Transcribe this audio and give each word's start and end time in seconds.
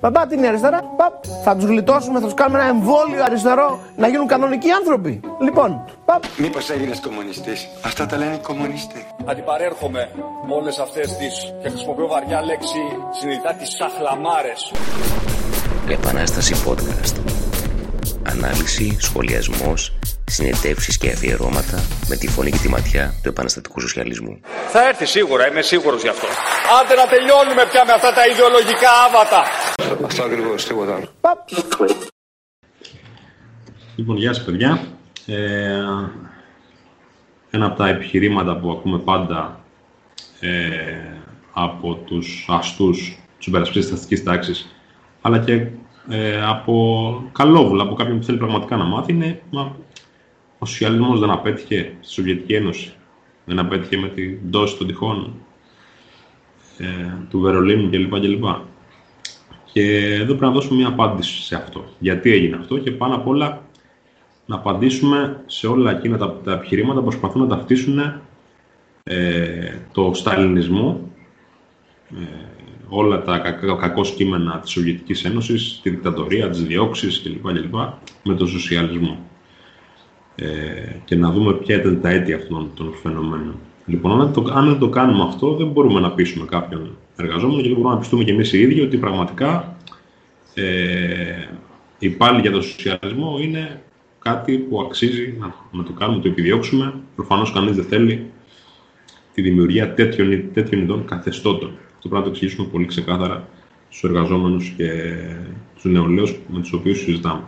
Μπαμπά 0.00 0.26
την 0.26 0.46
αριστερά, 0.46 0.82
παπ, 0.96 1.24
θα 1.44 1.56
τους 1.56 1.64
γλιτώσουμε, 1.64 2.20
θα 2.20 2.24
τους 2.24 2.34
κάνουμε 2.34 2.58
ένα 2.58 2.68
εμβόλιο 2.68 3.22
αριστερό 3.24 3.80
να 3.96 4.08
γίνουν 4.08 4.26
κανονικοί 4.26 4.70
άνθρωποι. 4.70 5.20
Λοιπόν, 5.40 5.84
παπ. 6.04 6.22
Μήπως 6.36 6.70
έγινες 6.70 7.00
κομμουνιστής. 7.00 7.68
Αυτά 7.84 8.06
τα 8.06 8.16
λένε 8.16 8.34
οι 8.34 8.38
κομμουνιστές. 8.38 9.02
Αντιπαρέρχομαι 9.24 10.10
όλες 10.48 10.78
αυτές 10.78 11.16
τις 11.16 11.54
και 11.62 11.68
χρησιμοποιώ 11.68 12.06
βαριά 12.06 12.42
λέξη 12.42 12.78
συνειδητά 13.20 13.52
τις 13.52 13.70
σαχλαμάρες. 13.70 14.72
Επανάσταση 15.88 16.54
podcast. 16.66 17.35
Ανάλυση, 18.36 18.96
σχολιασμός, 19.00 19.92
συνεντεύξεις 20.24 20.98
και 20.98 21.10
αφιερώματα 21.10 21.84
με 22.08 22.16
τη 22.16 22.28
φωνή 22.28 22.50
και 22.50 22.58
τη 22.58 22.68
ματιά 22.68 23.14
του 23.22 23.28
επαναστατικού 23.28 23.80
σοσιαλισμού. 23.80 24.40
Θα 24.68 24.88
έρθει 24.88 25.06
σίγουρα, 25.06 25.48
είμαι 25.48 25.62
σίγουρος 25.62 26.02
γι' 26.02 26.08
αυτό. 26.08 26.26
Άντε 26.80 26.94
να 26.94 27.06
τελειώνουμε 27.06 27.66
πια 27.70 27.84
με 27.84 27.92
αυτά 27.92 28.12
τα 28.12 28.26
ιδεολογικά 28.26 28.90
άβατα. 29.06 29.42
Αυτό 30.04 30.22
ακριβώς, 30.22 30.64
τίποτα 30.64 30.94
άλλο. 30.94 31.08
Παπ. 31.20 31.38
Λοιπόν, 33.96 34.16
γεια 34.16 34.32
σας 34.32 34.44
παιδιά. 34.44 34.86
Ε, 35.26 35.34
ένα 37.50 37.66
από 37.66 37.76
τα 37.76 37.88
επιχειρήματα 37.88 38.56
που 38.56 38.70
ακούμε 38.70 38.98
πάντα 38.98 39.60
ε, 40.40 40.50
από 41.52 41.94
τους 41.94 42.46
αστούς 42.48 43.18
της 43.38 43.46
υπερασπιστής 43.46 43.84
της 43.84 43.94
αστικής 43.94 44.22
τάξης, 44.22 44.76
αλλά 45.22 45.38
και 45.38 45.66
ε, 46.08 46.42
από 46.42 47.30
καλόβουλα, 47.32 47.82
από 47.82 47.94
κάποιον 47.94 48.18
που 48.18 48.24
θέλει 48.24 48.38
πραγματικά 48.38 48.76
να 48.76 48.84
μάθει, 48.84 49.12
είναι 49.12 49.42
μα, 49.50 49.76
ο 50.58 50.66
σοσιαλισμός 50.66 51.20
δεν 51.20 51.30
απέτυχε 51.30 51.96
στη 52.00 52.12
Σοβιετική 52.12 52.54
Ένωση. 52.54 52.92
Δεν 53.44 53.58
απέτυχε 53.58 53.96
με 53.96 54.08
την 54.08 54.48
πτώση 54.48 54.76
των 54.76 54.86
τυχών 54.86 55.34
ε, 56.78 56.84
του 57.30 57.40
Βερολίνου 57.40 57.90
κλπ. 57.90 58.20
κλπ. 58.20 58.44
Και 59.72 60.14
εδώ 60.14 60.24
πρέπει 60.24 60.44
να 60.44 60.50
δώσουμε 60.50 60.76
μια 60.76 60.88
απάντηση 60.88 61.42
σε 61.42 61.56
αυτό. 61.56 61.84
Γιατί 61.98 62.32
έγινε 62.32 62.56
αυτό 62.56 62.78
και 62.78 62.90
πάνω 62.90 63.14
απ' 63.14 63.26
όλα 63.26 63.62
να 64.46 64.54
απαντήσουμε 64.54 65.42
σε 65.46 65.66
όλα 65.66 65.90
εκείνα 65.90 66.16
τα, 66.16 66.40
τα 66.44 66.52
επιχειρήματα 66.52 66.98
που 66.98 67.04
προσπαθούν 67.04 67.42
να 67.42 67.48
ταυτίσουν 67.48 67.98
ε, 69.02 69.78
το 69.92 70.10
σταλινισμό, 70.14 71.10
ε, 72.10 72.55
όλα 72.88 73.22
τα 73.22 73.38
κακά, 73.38 73.74
κακό 73.74 74.02
κείμενα 74.02 74.58
της 74.58 74.70
Σοβιετικής 74.70 75.24
Ένωσης, 75.24 75.80
τη 75.82 75.90
δικτατορία, 75.90 76.50
τις 76.50 76.62
διώξεις 76.62 77.22
κλπ. 77.22 77.52
κλπ 77.52 77.74
με 78.22 78.34
τον 78.34 78.48
σοσιαλισμό. 78.48 79.18
Ε, 80.34 80.46
και 81.04 81.16
να 81.16 81.30
δούμε 81.30 81.52
ποια 81.52 81.76
ήταν 81.76 82.00
τα 82.00 82.08
αίτια 82.08 82.36
αυτών 82.36 82.70
των 82.74 82.94
φαινομένων. 83.02 83.54
Λοιπόν, 83.86 84.20
αν, 84.20 84.32
το, 84.32 84.50
αν 84.54 84.66
δεν 84.66 84.78
το 84.78 84.88
κάνουμε 84.88 85.22
αυτό, 85.22 85.54
δεν 85.54 85.66
μπορούμε 85.66 86.00
να 86.00 86.10
πείσουμε 86.10 86.46
κάποιον 86.46 86.96
εργαζόμενο 87.16 87.60
και 87.60 87.68
δεν 87.68 87.76
μπορούμε 87.76 87.94
να 87.94 88.00
πιστούμε 88.00 88.24
και 88.24 88.32
εμείς 88.32 88.52
οι 88.52 88.60
ίδιοι 88.60 88.80
ότι 88.80 88.96
πραγματικά 88.96 89.76
ε, 90.54 91.48
η 91.98 92.08
πάλι 92.08 92.40
για 92.40 92.50
τον 92.50 92.62
σοσιαλισμό 92.62 93.38
είναι 93.40 93.82
κάτι 94.18 94.58
που 94.58 94.80
αξίζει 94.80 95.36
να, 95.38 95.54
να 95.70 95.82
το 95.82 95.92
κάνουμε, 95.92 96.16
να 96.16 96.22
το 96.22 96.28
επιδιώξουμε. 96.28 96.94
Προφανώς 97.14 97.52
κανείς 97.52 97.76
δεν 97.76 97.84
θέλει 97.84 98.30
τη 99.34 99.42
δημιουργία 99.42 99.94
τέτοιων, 99.94 100.52
τέτοιων 100.52 100.82
ειδών 100.82 101.04
καθεστώτων. 101.04 101.70
Αυτό 101.96 102.08
πρέπει 102.08 102.14
να 102.14 102.22
το 102.22 102.28
εξηγήσουμε 102.28 102.66
πολύ 102.66 102.86
ξεκάθαρα 102.86 103.48
στους 103.88 104.10
εργαζόμενους 104.10 104.68
και 104.76 104.90
τους 105.74 105.84
νεολαίους 105.84 106.38
με 106.48 106.60
τους 106.60 106.72
οποίους 106.72 106.98
συζητάμε. 106.98 107.42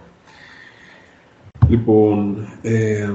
Λοιπόν, 1.69 2.47
ε, 2.63 3.11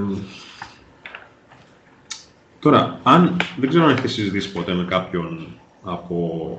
τώρα, 2.58 3.00
αν 3.02 3.36
δεν 3.56 3.68
ξέρω 3.68 3.84
αν 3.84 3.90
έχετε 3.90 4.08
συζητήσει 4.08 4.52
ποτέ 4.52 4.74
με 4.74 4.84
κάποιον 4.84 5.46
από 5.82 6.58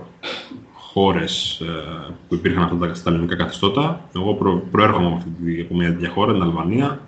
χώρες 0.73 1.61
ε, 1.61 2.13
που 2.27 2.35
υπήρχαν 2.35 2.63
αυτά 2.63 2.77
τα 3.03 3.09
ελληνικά 3.11 3.35
καθεστώτα. 3.35 4.09
Εγώ 4.15 4.33
προ, 4.33 4.67
προέρχομαι 4.71 5.05
από, 5.05 5.15
αυτή, 5.15 5.61
από 5.61 5.75
μια 5.75 5.93
τέτοια 5.93 6.09
χώρα, 6.09 6.33
την 6.33 6.41
Αλβανία. 6.41 6.99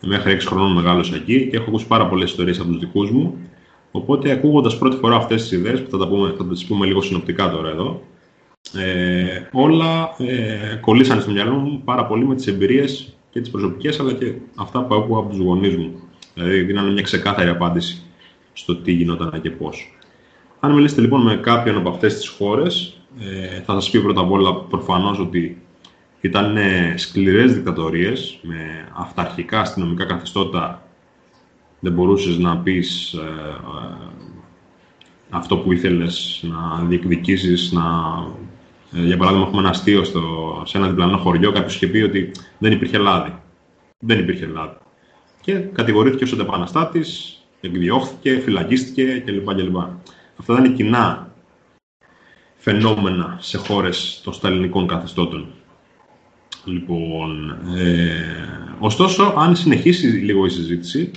Μέχρι 0.00 0.36
6 0.40 0.42
χρονών 0.46 0.72
μεγάλωσα 0.72 1.14
εκεί 1.14 1.48
και 1.50 1.56
έχω 1.56 1.64
ακούσει 1.68 1.86
πάρα 1.86 2.06
πολλές 2.08 2.30
ιστορίες 2.30 2.58
από 2.58 2.68
τους 2.68 2.78
δικούς 2.78 3.10
μου. 3.10 3.38
Οπότε, 3.90 4.30
ακούγοντας 4.30 4.78
πρώτη 4.78 4.96
φορά 4.96 5.16
αυτές 5.16 5.42
τις 5.42 5.52
ιδέες, 5.52 5.82
που 5.82 5.90
θα, 5.90 5.98
τα 5.98 6.08
πούμε, 6.08 6.34
θα 6.38 6.44
τις 6.44 6.66
πούμε 6.66 6.86
λίγο 6.86 7.02
συνοπτικά 7.02 7.50
τώρα 7.50 7.68
εδώ, 7.68 8.02
ε, 8.74 9.48
όλα 9.52 10.14
ε, 10.18 10.78
κολλήσανε 10.80 11.20
στο 11.20 11.30
μυαλό 11.30 11.54
μου 11.54 11.82
πάρα 11.84 12.06
πολύ 12.06 12.26
με 12.26 12.34
τις 12.34 12.46
εμπειρίες 12.46 13.16
και 13.30 13.40
τις 13.40 13.50
προσωπικές, 13.50 14.00
αλλά 14.00 14.12
και 14.12 14.34
αυτά 14.54 14.84
που 14.84 14.94
ακούω 14.94 15.18
από 15.18 15.28
τους 15.28 15.38
γονείς 15.38 15.76
μου. 15.76 15.94
Δηλαδή, 16.34 16.62
δίνανε 16.62 16.90
μια 16.90 17.02
ξεκάθαρη 17.02 17.48
απάντηση 17.48 18.02
στο 18.52 18.76
τι 18.76 18.92
γινόταν 18.92 19.40
και 19.40 19.50
πώς. 19.50 19.98
Αν 20.60 20.72
μιλήσετε 20.72 21.00
λοιπόν 21.00 21.22
με 21.22 21.36
κάποιον 21.36 21.76
από 21.76 21.88
αυτές 21.88 22.14
τις 22.14 22.28
χώρες, 22.28 23.00
ε, 23.20 23.60
θα 23.60 23.72
σας 23.72 23.90
πει 23.90 24.00
πρώτα 24.00 24.20
απ' 24.20 24.30
όλα 24.30 24.54
προφανώς 24.54 25.18
ότι 25.18 25.62
ήταν 26.20 26.56
ε, 26.56 26.94
σκληρές 26.96 27.54
δικτατορίες 27.54 28.38
με 28.42 28.88
αυταρχικά 28.94 29.60
αστυνομικά 29.60 30.04
καθεστώτα. 30.04 30.87
Δεν 31.80 31.92
μπορούσες 31.92 32.38
να 32.38 32.56
πεις 32.56 33.12
ε, 33.12 33.18
ε, 33.20 34.08
αυτό 35.30 35.58
που 35.58 35.72
ήθελες 35.72 36.44
να 36.48 36.84
διεκδικήσεις, 36.84 37.72
να... 37.72 37.82
για 38.90 39.16
παράδειγμα, 39.16 39.46
έχουμε 39.46 39.60
ένα 39.60 39.70
αστείο 39.70 40.04
στο, 40.04 40.22
σε 40.66 40.78
ένα 40.78 40.88
διπλανό 40.88 41.16
χωριό. 41.16 41.52
Κάποιος 41.52 41.74
είχε 41.74 41.86
πει 41.86 41.98
ότι 41.98 42.30
δεν 42.58 42.72
υπήρχε 42.72 42.98
λάδι. 42.98 43.34
Δεν 43.98 44.18
υπήρχε 44.18 44.46
λάδι. 44.46 44.76
Και 45.40 45.52
κατηγορήθηκε 45.52 46.24
ως 46.24 46.32
αντεπαναστάτης, 46.32 47.38
εκδιώχθηκε, 47.60 48.38
φυλακίστηκε 48.38 49.22
κλπ. 49.26 49.54
κλπ. 49.54 49.76
Αυτά 50.36 50.54
δεν 50.54 50.64
είναι 50.64 50.74
κοινά 50.74 51.32
φαινόμενα 52.56 53.36
σε 53.40 53.58
χώρες 53.58 54.20
των 54.24 54.32
σταλινικών 54.32 54.86
καθεστώτων. 54.86 55.46
Λοιπόν, 56.64 57.50
ε, 57.76 58.10
ωστόσο, 58.78 59.34
αν 59.36 59.56
συνεχίσει 59.56 60.06
λίγο 60.06 60.46
η 60.46 60.48
συζήτηση, 60.48 61.10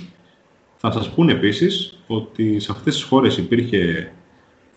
θα 0.84 0.90
σας 0.90 1.10
πούνε 1.10 1.32
επίσης 1.32 1.98
ότι 2.06 2.60
σε 2.60 2.72
αυτές 2.72 2.94
τις 2.94 3.02
χώρες 3.02 3.36
υπήρχε 3.36 4.12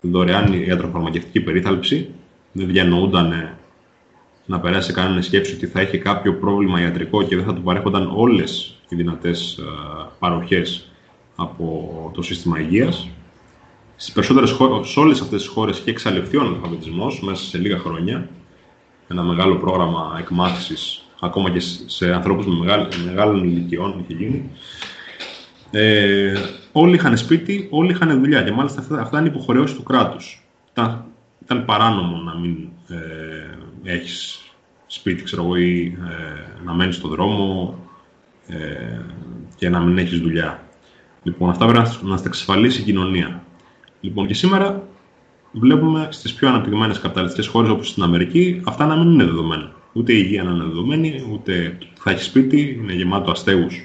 δωρεάν 0.00 0.52
ιατροφαρμακευτική 0.52 1.40
περίθαλψη, 1.40 2.08
δεν 2.52 2.66
διανοούνταν 2.66 3.56
να 4.46 4.60
περάσει 4.60 4.92
κανένα 4.92 5.22
σκέψη 5.22 5.54
ότι 5.54 5.66
θα 5.66 5.80
έχει 5.80 5.98
κάποιο 5.98 6.34
πρόβλημα 6.34 6.80
ιατρικό 6.80 7.22
και 7.22 7.36
δεν 7.36 7.44
θα 7.44 7.54
του 7.54 7.62
παρέχονταν 7.62 8.12
όλες 8.14 8.78
οι 8.88 8.96
δυνατές 8.96 9.58
ε, 9.58 9.62
παροχές 10.18 10.88
από 11.36 12.10
το 12.14 12.22
σύστημα 12.22 12.60
υγείας. 12.60 13.08
Στις 13.96 14.12
περισσότερες 14.12 14.50
χώρε, 14.50 14.84
σε 14.84 15.00
όλες 15.00 15.20
αυτές 15.20 15.42
τις 15.42 15.50
χώρες 15.50 15.78
έχει 15.78 15.90
εξαλειφθεί 15.90 16.36
ο 16.36 16.40
αναλφαβητισμός 16.40 17.20
μέσα 17.22 17.44
σε 17.44 17.58
λίγα 17.58 17.78
χρόνια. 17.78 18.28
Ένα 19.08 19.22
μεγάλο 19.22 19.56
πρόγραμμα 19.56 20.16
εκμάθησης, 20.18 21.02
ακόμα 21.20 21.50
και 21.50 21.60
σε 21.86 22.12
ανθρώπους 22.12 22.46
με 22.46 22.54
μεγάλη, 22.54 22.86
μεγάλων 23.04 23.44
ηλικιών 23.44 24.04
είχε 24.04 24.22
γίνει. 24.22 24.50
Ε, 25.70 26.32
όλοι 26.72 26.94
είχαν 26.94 27.16
σπίτι, 27.16 27.66
όλοι 27.70 27.90
είχαν 27.90 28.20
δουλειά 28.20 28.42
και 28.42 28.52
μάλιστα 28.52 28.80
αυτά, 28.80 29.00
αυτά 29.00 29.18
είναι 29.18 29.28
υποχρεώσεις 29.28 29.76
του 29.76 29.82
κράτους. 29.82 30.44
Ήταν, 30.72 31.04
ήταν 31.42 31.64
παράνομο 31.64 32.16
να 32.16 32.34
μην 32.34 32.68
ε, 32.88 33.92
έχεις 33.92 34.40
σπίτι, 34.86 35.22
ξέρω 35.22 35.42
εγώ, 35.42 35.56
ή 35.56 35.98
ε, 36.08 36.64
να 36.64 36.72
μένεις 36.72 36.96
στον 36.96 37.10
δρόμο 37.10 37.78
ε, 38.46 38.56
και 39.56 39.68
να 39.68 39.80
μην 39.80 39.98
έχεις 39.98 40.20
δουλειά. 40.20 40.62
Λοιπόν, 41.22 41.50
αυτά 41.50 41.66
πρέπει 41.66 41.88
να, 42.02 42.08
να 42.08 42.16
στα 42.16 42.28
εξασφαλίσει 42.28 42.80
η 42.80 42.84
κοινωνία. 42.84 43.42
Λοιπόν, 44.00 44.26
και 44.26 44.34
σήμερα 44.34 44.88
βλέπουμε 45.52 46.08
στις 46.10 46.34
πιο 46.34 46.48
αναπτυγμένες 46.48 47.00
καπιταλιστικές 47.00 47.46
χώρες 47.46 47.70
όπως 47.70 47.88
στην 47.88 48.02
Αμερική 48.02 48.60
αυτά 48.64 48.86
να 48.86 48.96
μην 48.96 49.12
είναι 49.12 49.24
δεδομένα. 49.24 49.74
Ούτε 49.92 50.12
η 50.12 50.22
υγεία 50.24 50.42
να 50.42 50.50
είναι 50.50 50.64
δεδομένη, 50.64 51.28
ούτε 51.32 51.78
θα 51.94 52.10
έχεις 52.10 52.24
σπίτι, 52.24 52.80
είναι 52.82 52.92
γεμάτο 52.92 53.30
αστέγους 53.30 53.80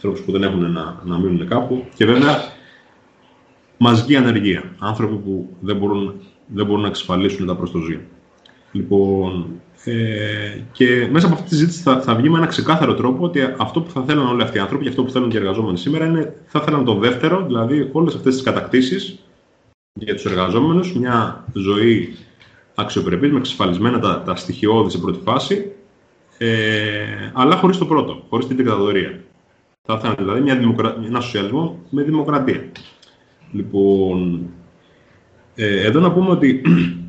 ανθρώπους 0.00 0.20
που 0.20 0.32
δεν 0.32 0.42
έχουν 0.42 0.72
να, 0.72 1.00
να 1.04 1.18
μείνουν 1.18 1.48
κάπου. 1.48 1.84
Και 1.94 2.04
βέβαια 2.04 2.36
μαζική 3.76 4.16
ανεργία. 4.16 4.62
Άνθρωποι 4.78 5.14
που 5.14 5.56
δεν 5.60 5.76
μπορούν, 5.76 6.14
δεν 6.46 6.66
μπορούν 6.66 6.82
να 6.82 6.88
εξασφαλίσουν 6.88 7.46
τα 7.46 7.56
προστοζία. 7.56 8.00
Λοιπόν, 8.72 9.46
ε, 9.84 10.60
και 10.72 11.08
μέσα 11.10 11.26
από 11.26 11.34
αυτή 11.34 11.48
τη 11.48 11.54
συζήτηση 11.54 11.82
θα, 11.82 12.00
θα 12.00 12.14
βγει 12.14 12.28
με 12.28 12.38
ένα 12.38 12.46
ξεκάθαρο 12.46 12.94
τρόπο 12.94 13.24
ότι 13.24 13.40
αυτό 13.58 13.80
που 13.80 13.90
θα 13.90 14.02
θέλουν 14.02 14.26
όλοι 14.26 14.42
αυτοί 14.42 14.56
οι 14.56 14.60
άνθρωποι 14.60 14.82
και 14.82 14.88
αυτό 14.88 15.04
που 15.04 15.10
θέλουν 15.10 15.28
και 15.28 15.36
οι 15.36 15.40
εργαζόμενοι 15.40 15.78
σήμερα 15.78 16.06
είναι 16.06 16.34
θα 16.46 16.60
θέλουν 16.60 16.84
το 16.84 16.94
δεύτερο, 16.94 17.46
δηλαδή 17.46 17.88
όλες 17.92 18.14
αυτές 18.14 18.34
τις 18.34 18.42
κατακτήσεις 18.42 19.18
για 19.92 20.14
τους 20.14 20.24
εργαζόμενους 20.24 20.94
μια 20.94 21.44
ζωή 21.52 22.16
αξιοπρεπής 22.74 23.30
με 23.30 23.38
εξασφαλισμένα 23.38 23.98
τα, 23.98 24.22
τα 24.22 24.36
στοιχειώδη 24.36 24.90
σε 24.90 24.98
πρώτη 24.98 25.20
φάση 25.24 25.72
ε, 26.38 27.30
αλλά 27.32 27.56
χωρίς 27.56 27.78
το 27.78 27.86
πρώτο, 27.86 28.24
χωρίς 28.28 28.46
την 28.46 28.56
δικτατορία. 28.56 29.20
Θα 29.98 30.08
ήθελα 30.08 30.14
δηλαδή 30.18 30.40
μια 30.40 30.56
δημοκρα... 30.56 30.96
ένα 31.06 31.20
σοσιαλισμό 31.20 31.78
με 31.90 32.02
δημοκρατία. 32.02 32.70
Λοιπόν, 33.52 34.40
ε, 35.54 35.86
εδώ 35.86 36.00
να 36.00 36.12
πούμε 36.12 36.30
ότι 36.30 36.62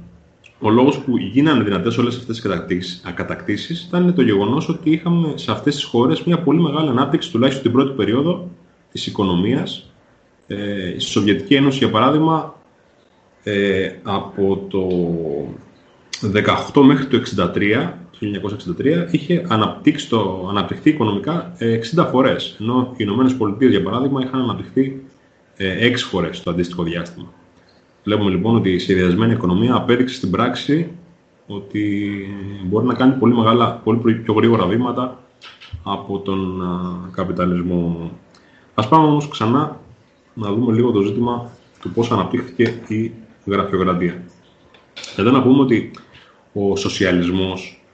ο 0.60 0.70
λόγος 0.70 1.00
που 1.00 1.18
γίνανε 1.18 1.64
δυνατές 1.64 1.98
όλες 1.98 2.18
αυτές 2.18 2.42
τις 2.42 3.14
κατακτήσεις 3.14 3.84
ήταν 3.84 4.14
το 4.16 4.22
γεγονός 4.22 4.70
ότι 4.70 4.92
είχαμε 4.92 5.34
σε 5.36 5.52
αυτές 5.52 5.76
τις 5.76 5.84
χώρες 5.84 6.24
μια 6.24 6.40
πολύ 6.40 6.62
μεγάλη 6.62 6.90
ανάπτυξη 6.90 7.32
τουλάχιστον 7.32 7.64
την 7.64 7.72
πρώτη 7.72 7.92
περίοδο 7.96 8.50
της 8.92 9.08
οικονομίας. 9.08 9.92
Ε, 10.48 10.90
στη 10.98 11.12
Σοβιετική 11.12 11.56
Ένωση, 11.56 11.78
για 11.78 11.90
παράδειγμα, 11.90 12.56
ε, 13.44 13.92
από 14.04 14.66
το 14.70 14.88
18 16.22 16.82
μέχρι 16.84 17.06
το 17.06 17.22
63, 17.54 17.94
1963, 18.22 19.08
είχε 19.12 19.46
αναπτύξει 19.48 20.10
το, 20.10 20.48
αναπτυχθεί 20.50 20.90
οικονομικά 20.90 21.54
60 21.96 22.08
φορές, 22.12 22.58
ενώ 22.60 22.90
οι 22.92 22.96
Ηνωμένες 22.98 23.36
Πολιτείες, 23.36 23.72
για 23.72 23.84
παράδειγμα, 23.84 24.24
είχαν 24.24 24.42
αναπτυχθεί 24.42 25.02
6 25.58 26.08
φορές 26.10 26.44
το 26.44 26.52
αντίστοιχο 26.52 26.84
διάστημα. 26.84 27.28
Βλέπουμε 28.04 28.30
λοιπόν 28.30 28.56
ότι 28.56 28.72
η 28.72 28.80
σχεδιασμένη 28.80 29.34
οικονομία 29.34 29.76
απέδειξε 29.76 30.16
στην 30.16 30.32
πράξη 30.32 30.88
ότι 31.48 32.12
μπορεί 32.66 32.86
να 32.86 32.94
κάνει 32.94 33.14
πολύ, 33.14 33.34
μεγάλα, 33.34 33.82
πολύ 33.84 34.14
πιο 34.14 34.34
γρήγορα 34.34 34.66
βήματα 34.66 35.20
από 35.84 36.20
τον 36.20 36.64
καπιταλισμό. 37.12 38.12
Ας 38.74 38.88
πάμε 38.88 39.08
όμως 39.08 39.28
ξανά 39.28 39.80
να 40.34 40.52
δούμε 40.52 40.74
λίγο 40.74 40.92
το 40.92 41.02
ζήτημα 41.02 41.52
του 41.82 41.92
πώς 41.92 42.12
αναπτύχθηκε 42.12 42.82
η 42.88 43.12
γραφειοκρατία. 43.46 44.24
Εδώ 45.18 45.32
να 45.32 45.42
πούμε 45.42 45.62
ότι 45.62 45.92
ο 46.54 46.76
σοσιαλισμός 46.76 47.86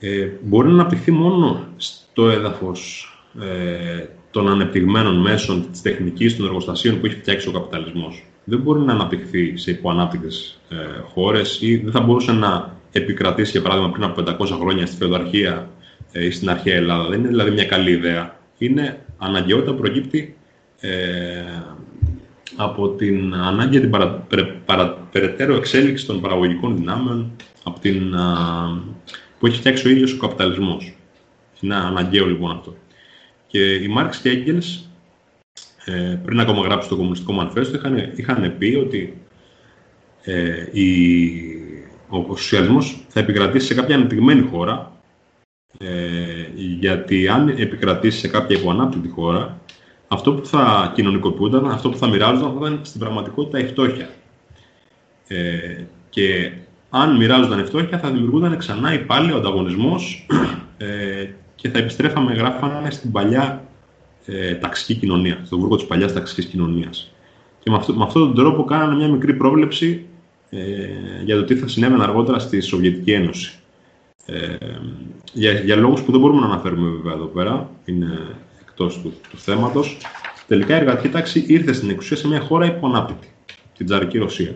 ε, 0.00 0.28
μπορεί 0.42 0.68
να 0.68 0.74
αναπτυχθεί 0.74 1.10
μόνο 1.10 1.68
στο 1.76 2.30
έδαφος 2.30 3.08
ε, 3.40 4.04
των 4.30 4.48
ανεπτυγμένων 4.48 5.20
μέσων 5.20 5.70
της 5.70 5.82
τεχνικής 5.82 6.36
των 6.36 6.46
εργοστασίων 6.46 7.00
που 7.00 7.06
έχει 7.06 7.16
φτιάξει 7.16 7.48
ο 7.48 7.52
καπιταλισμός. 7.52 8.24
Δεν 8.44 8.58
μπορεί 8.58 8.80
να 8.80 8.92
αναπτυχθεί 8.92 9.56
σε 9.56 9.70
υποανάπτυκτες 9.70 10.60
ε, 10.68 10.76
χώρες 11.00 11.58
ή 11.60 11.76
δεν 11.76 11.92
θα 11.92 12.00
μπορούσε 12.00 12.32
να 12.32 12.76
επικρατήσει, 12.92 13.50
για 13.50 13.62
παράδειγμα, 13.62 13.90
πριν 13.90 14.04
από 14.04 14.22
500 14.44 14.58
χρόνια 14.60 14.86
στη 14.86 14.96
Φεοδαρχία 14.96 15.70
ε, 16.12 16.24
ή 16.24 16.30
στην 16.30 16.50
αρχαία 16.50 16.74
Ελλάδα. 16.74 17.08
Δεν 17.08 17.18
είναι 17.18 17.28
δηλαδή 17.28 17.50
μια 17.50 17.64
καλή 17.64 17.90
ιδέα. 17.90 18.38
Είναι 18.58 19.04
αναγκαιότητα 19.18 19.74
προκύπτει 19.74 20.36
ε, 20.80 20.90
από 22.56 22.88
την 22.88 23.34
ανάγκη 23.34 23.78
για 23.78 23.80
την 23.80 23.90
περαιτέρω 25.10 25.54
εξέλιξη 25.54 26.06
των 26.06 26.20
παραγωγικών 26.20 26.76
δυνάμεων 26.76 27.36
από 27.62 27.80
την, 27.80 28.14
που 29.38 29.46
έχει 29.46 29.58
φτιάξει 29.58 29.86
ο 29.86 29.90
ίδιος 29.90 30.12
ο 30.12 30.16
καπιταλισμός. 30.16 30.94
Είναι 31.60 31.74
αναγκαίο 31.74 32.26
λοιπόν 32.26 32.50
αυτό. 32.50 32.76
Και 33.46 33.74
οι 33.74 33.88
Μάρξ 33.88 34.18
και 34.18 34.30
Έγκελς, 34.30 34.88
ε, 35.84 36.18
πριν 36.24 36.40
ακόμα 36.40 36.62
γράψει 36.62 36.88
το 36.88 36.96
Κομμουνιστικό 36.96 37.32
Μανφέστο, 37.32 37.76
είχαν, 37.76 38.12
είχαν 38.16 38.54
πει 38.58 38.74
ότι 38.74 39.18
ε, 40.22 40.66
η, 40.72 40.84
ο 42.08 42.36
σοσιαλισμός 42.36 43.04
θα 43.08 43.20
επικρατήσει 43.20 43.66
σε 43.66 43.74
κάποια 43.74 43.94
ανεπτυγμένη 43.94 44.40
χώρα, 44.40 44.92
ε, 45.78 46.48
γιατί 46.54 47.28
αν 47.28 47.48
επικρατήσει 47.48 48.18
σε 48.18 48.28
κάποια 48.28 48.58
υποανάπτυκτη 48.58 49.08
χώρα, 49.08 49.60
αυτό 50.14 50.32
που 50.34 50.46
θα 50.46 50.92
κοινωνικοποιούνταν, 50.94 51.70
αυτό 51.70 51.90
που 51.90 51.96
θα 51.96 52.08
μοιράζονταν, 52.08 52.52
θα 52.52 52.66
ήταν 52.66 52.78
στην 52.82 53.00
πραγματικότητα 53.00 53.58
η 53.58 53.66
φτώχεια. 53.66 54.08
Ε, 55.28 55.84
και 56.10 56.52
αν 56.90 57.16
μοιράζονταν 57.16 57.58
η 57.58 57.64
φτώχεια, 57.64 57.98
θα 57.98 58.10
δημιουργούνταν 58.10 58.56
ξανά 58.56 59.04
πάλι 59.06 59.32
ο 59.32 59.36
ανταγωνισμός 59.36 60.26
ε, 60.76 61.26
και 61.54 61.68
θα 61.68 61.78
επιστρέφαμε, 61.78 62.32
γράφανε, 62.34 62.90
στην 62.90 63.12
παλιά 63.12 63.64
ε, 64.26 64.54
ταξική 64.54 64.94
κοινωνία, 64.94 65.40
στον 65.44 65.58
βούργο 65.58 65.76
της 65.76 65.86
παλιάς 65.86 66.12
ταξικής 66.12 66.44
κοινωνίας. 66.44 67.12
Και 67.58 67.70
με, 67.70 67.76
αυτό, 67.76 67.94
με 67.94 68.04
αυτόν 68.04 68.22
τον 68.22 68.34
τρόπο 68.34 68.64
κάνανε 68.64 68.94
μια 68.94 69.08
μικρή 69.08 69.34
πρόβλεψη 69.34 70.06
ε, 70.50 70.88
για 71.24 71.36
το 71.36 71.44
τι 71.44 71.56
θα 71.56 71.68
συνέβαινε 71.68 72.02
αργότερα 72.02 72.38
στη 72.38 72.60
Σοβιετική 72.60 73.12
Ένωση. 73.12 73.58
Ε, 74.26 74.56
για, 75.32 75.52
για 75.52 75.76
λόγους 75.76 76.02
που 76.02 76.10
δεν 76.10 76.20
μπορούμε 76.20 76.40
να 76.40 76.46
αναφέρουμε 76.46 76.88
βέβαια 76.88 77.12
εδώ 77.12 77.24
πέρα, 77.24 77.70
είναι 77.84 78.36
εκτός 78.74 79.00
του, 79.00 79.12
του 79.30 79.38
θέματος. 79.38 79.96
Τελικά 80.46 80.74
η 80.74 80.78
εργατική 80.78 81.08
τάξη 81.08 81.44
ήρθε 81.46 81.72
στην 81.72 81.90
εξουσία 81.90 82.16
σε 82.16 82.28
μια 82.28 82.40
χώρα 82.40 82.66
υποανάπτυκτη, 82.66 83.28
την 83.76 83.86
Τζαρική 83.86 84.18
Ρωσία. 84.18 84.54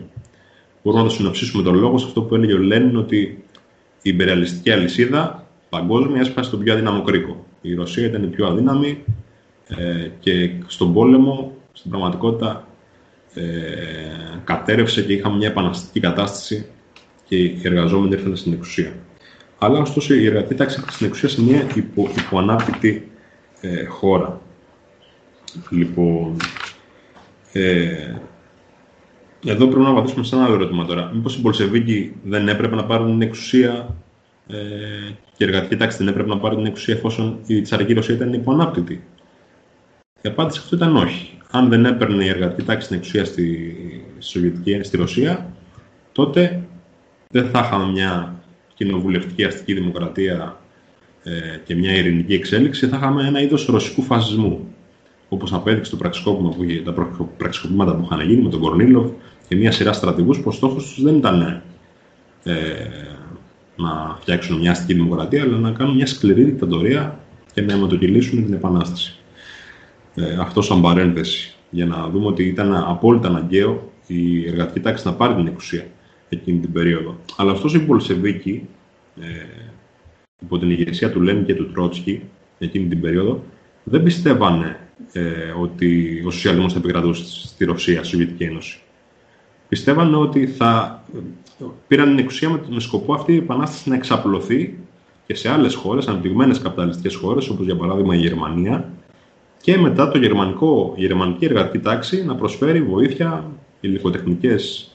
Μπορούμε 0.82 1.02
να 1.02 1.08
το 1.08 1.14
συνοψίσουμε 1.14 1.62
τον 1.62 1.74
λόγο 1.74 1.98
σε 1.98 2.06
αυτό 2.06 2.22
που 2.22 2.34
έλεγε 2.34 2.52
ο 2.52 2.58
Λένιν 2.58 2.96
ότι 2.96 3.44
η 4.02 4.10
υπεραλιστική 4.10 4.70
αλυσίδα 4.70 5.46
παγκόσμια 5.68 6.20
έσπασε 6.20 6.50
τον 6.50 6.62
πιο 6.62 6.72
αδύναμο 6.72 7.02
κρίκο. 7.02 7.46
Η 7.60 7.74
Ρωσία 7.74 8.06
ήταν 8.06 8.22
η 8.22 8.26
πιο 8.26 8.46
αδύναμη 8.46 9.04
ε, 9.68 10.08
και 10.20 10.50
στον 10.66 10.92
πόλεμο, 10.92 11.56
στην 11.72 11.90
πραγματικότητα, 11.90 12.68
ε, 13.34 13.42
κατέρευσε 14.44 15.02
και 15.02 15.12
είχαμε 15.12 15.36
μια 15.36 15.48
επαναστατική 15.48 16.00
κατάσταση 16.00 16.66
και 17.28 17.36
οι 17.36 17.60
εργαζόμενοι 17.62 18.14
ήρθαν 18.14 18.36
στην 18.36 18.52
εξουσία. 18.52 18.92
Αλλά 19.58 19.78
ωστόσο 19.78 20.14
η 20.14 20.26
εργατική 20.26 20.54
τάξη 20.54 20.78
ήρθε 20.78 20.92
στην 20.92 21.06
εξουσία 21.06 21.28
σε 21.28 21.42
μια 21.42 21.66
υπο, 21.74 22.08
υποανάπτυκτη 22.18 23.10
ε, 23.60 23.84
χώρα. 23.84 24.40
Λοιπόν, 25.70 26.36
ε, 27.52 28.14
εδώ 29.44 29.66
πρέπει 29.66 29.82
να 29.82 29.90
απαντήσουμε 29.90 30.24
σε 30.24 30.34
ένα 30.34 30.44
άλλο 30.44 30.54
ερώτημα 30.54 30.84
τώρα. 30.84 31.10
Μήπως 31.14 31.36
οι 31.36 31.40
Μπολσεβίκοι 31.40 32.16
δεν 32.22 32.48
έπρεπε 32.48 32.74
να 32.74 32.84
πάρουν 32.84 33.10
την 33.10 33.22
εξουσία 33.22 33.96
ε, 34.46 34.56
και 35.36 35.44
η 35.44 35.48
εργατική 35.48 35.76
τάξη 35.76 35.96
δεν 35.98 36.08
έπρεπε 36.08 36.28
να 36.28 36.38
πάρουν 36.38 36.56
την 36.56 36.66
εξουσία 36.66 36.94
εφόσον 36.94 37.38
η 37.46 37.60
τσαρική 37.60 37.92
Ρωσία 37.92 38.14
ήταν 38.14 38.32
υποανάπτυκτη. 38.32 39.04
Η 40.20 40.28
απάντηση 40.28 40.60
αυτό 40.62 40.76
ήταν 40.76 40.96
όχι. 40.96 41.38
Αν 41.50 41.68
δεν 41.68 41.84
έπαιρνε 41.84 42.24
η 42.24 42.28
εργατική 42.28 42.66
τάξη 42.66 42.88
την 42.88 42.96
εξουσία 42.96 43.24
στη, 43.24 43.76
Σοβιετική, 44.18 44.82
στη 44.82 44.96
Ρωσία, 44.96 45.52
τότε 46.12 46.62
δεν 47.30 47.50
θα 47.50 47.58
είχαμε 47.58 47.92
μια 47.92 48.34
κοινοβουλευτική 48.74 49.44
αστική 49.44 49.74
δημοκρατία 49.74 50.34
ε, 50.34 50.67
και 51.64 51.74
μια 51.74 51.94
ειρηνική 51.94 52.34
εξέλιξη, 52.34 52.86
θα 52.86 52.96
είχαμε 52.96 53.26
ένα 53.26 53.40
είδος 53.40 53.66
ρωσικού 53.66 54.02
φασισμού. 54.02 54.68
Όπως 55.28 55.52
απέδειξε 55.52 55.90
το 55.90 55.96
πραξικόπημα 55.96 56.48
που, 56.48 56.64
τα 56.84 56.92
πραξικοπήματα 57.36 57.94
που 57.96 58.02
είχαν 58.04 58.20
γίνει 58.28 58.42
με 58.42 58.50
τον 58.50 58.60
Κορνίλοφ 58.60 59.10
και 59.48 59.56
μια 59.56 59.72
σειρά 59.72 59.92
στρατηγούς, 59.92 60.38
που 60.38 60.48
ο 60.48 60.52
στόχος 60.52 60.84
τους 60.84 61.02
δεν 61.02 61.16
ήταν 61.16 61.62
ε, 62.42 62.54
να 63.76 64.16
φτιάξουν 64.20 64.58
μια 64.58 64.70
αστική 64.70 64.94
δημοκρατία, 64.94 65.42
αλλά 65.42 65.58
να 65.58 65.70
κάνουν 65.70 65.94
μια 65.94 66.06
σκληρή 66.06 66.42
δικτατορία 66.42 67.18
και 67.52 67.60
να 67.60 67.72
αιματοκυλήσουν 67.72 68.44
την 68.44 68.52
Επανάσταση. 68.54 69.18
Ε, 70.14 70.36
αυτό 70.40 70.62
σαν 70.62 70.80
παρένθεση, 70.80 71.54
για 71.70 71.86
να 71.86 72.08
δούμε 72.08 72.26
ότι 72.26 72.44
ήταν 72.44 72.74
απόλυτα 72.74 73.28
αναγκαίο 73.28 73.92
η 74.06 74.48
εργατική 74.48 74.80
τάξη 74.80 75.06
να 75.06 75.12
πάρει 75.12 75.34
την 75.34 75.46
εξουσία 75.46 75.86
εκείνη 76.28 76.58
την 76.58 76.72
περίοδο. 76.72 77.16
Αλλά 77.36 77.52
ωστόσο 77.52 77.76
οι 77.76 77.80
Πολσεβίκοι, 77.80 78.68
ε, 79.20 79.26
υπό 80.40 80.58
την 80.58 80.70
ηγεσία 80.70 81.10
του 81.10 81.20
Λένιν 81.20 81.44
και 81.44 81.54
του 81.54 81.70
Τρότσκι 81.72 82.22
εκείνη 82.58 82.88
την 82.88 83.00
περίοδο, 83.00 83.42
δεν 83.84 84.02
πιστεύανε 84.02 84.80
ε, 85.12 85.22
ότι 85.60 86.22
ο 86.26 86.30
σοσιαλισμός 86.30 86.72
θα 86.72 86.78
επικρατούσε 86.78 87.46
στη 87.46 87.64
Ρωσία, 87.64 87.98
στη 87.98 88.08
Σοβιετική 88.08 88.44
Ένωση. 88.44 88.80
Πιστεύανε 89.68 90.16
ότι 90.16 90.46
θα 90.46 91.02
πήραν 91.86 92.08
την 92.08 92.18
εξουσία 92.18 92.50
με, 92.50 92.60
με 92.68 92.80
σκοπό 92.80 93.14
αυτή 93.14 93.32
η 93.32 93.36
επανάσταση 93.36 93.88
να 93.88 93.94
εξαπλωθεί 93.94 94.78
και 95.26 95.34
σε 95.34 95.48
άλλες 95.48 95.74
χώρες, 95.74 96.08
αναπτυγμένες 96.08 96.58
καπιταλιστικές 96.58 97.14
χώρες, 97.14 97.48
όπως 97.48 97.64
για 97.64 97.76
παράδειγμα 97.76 98.14
η 98.14 98.18
Γερμανία, 98.18 98.92
και 99.60 99.78
μετά 99.78 100.08
το 100.08 100.18
γερμανικό, 100.18 100.94
η 100.96 101.00
γερμανική 101.00 101.44
εργατική 101.44 101.78
τάξη 101.78 102.24
να 102.24 102.34
προσφέρει 102.34 102.82
βοήθεια, 102.82 103.50
υλικοτεχνικές 103.80 104.92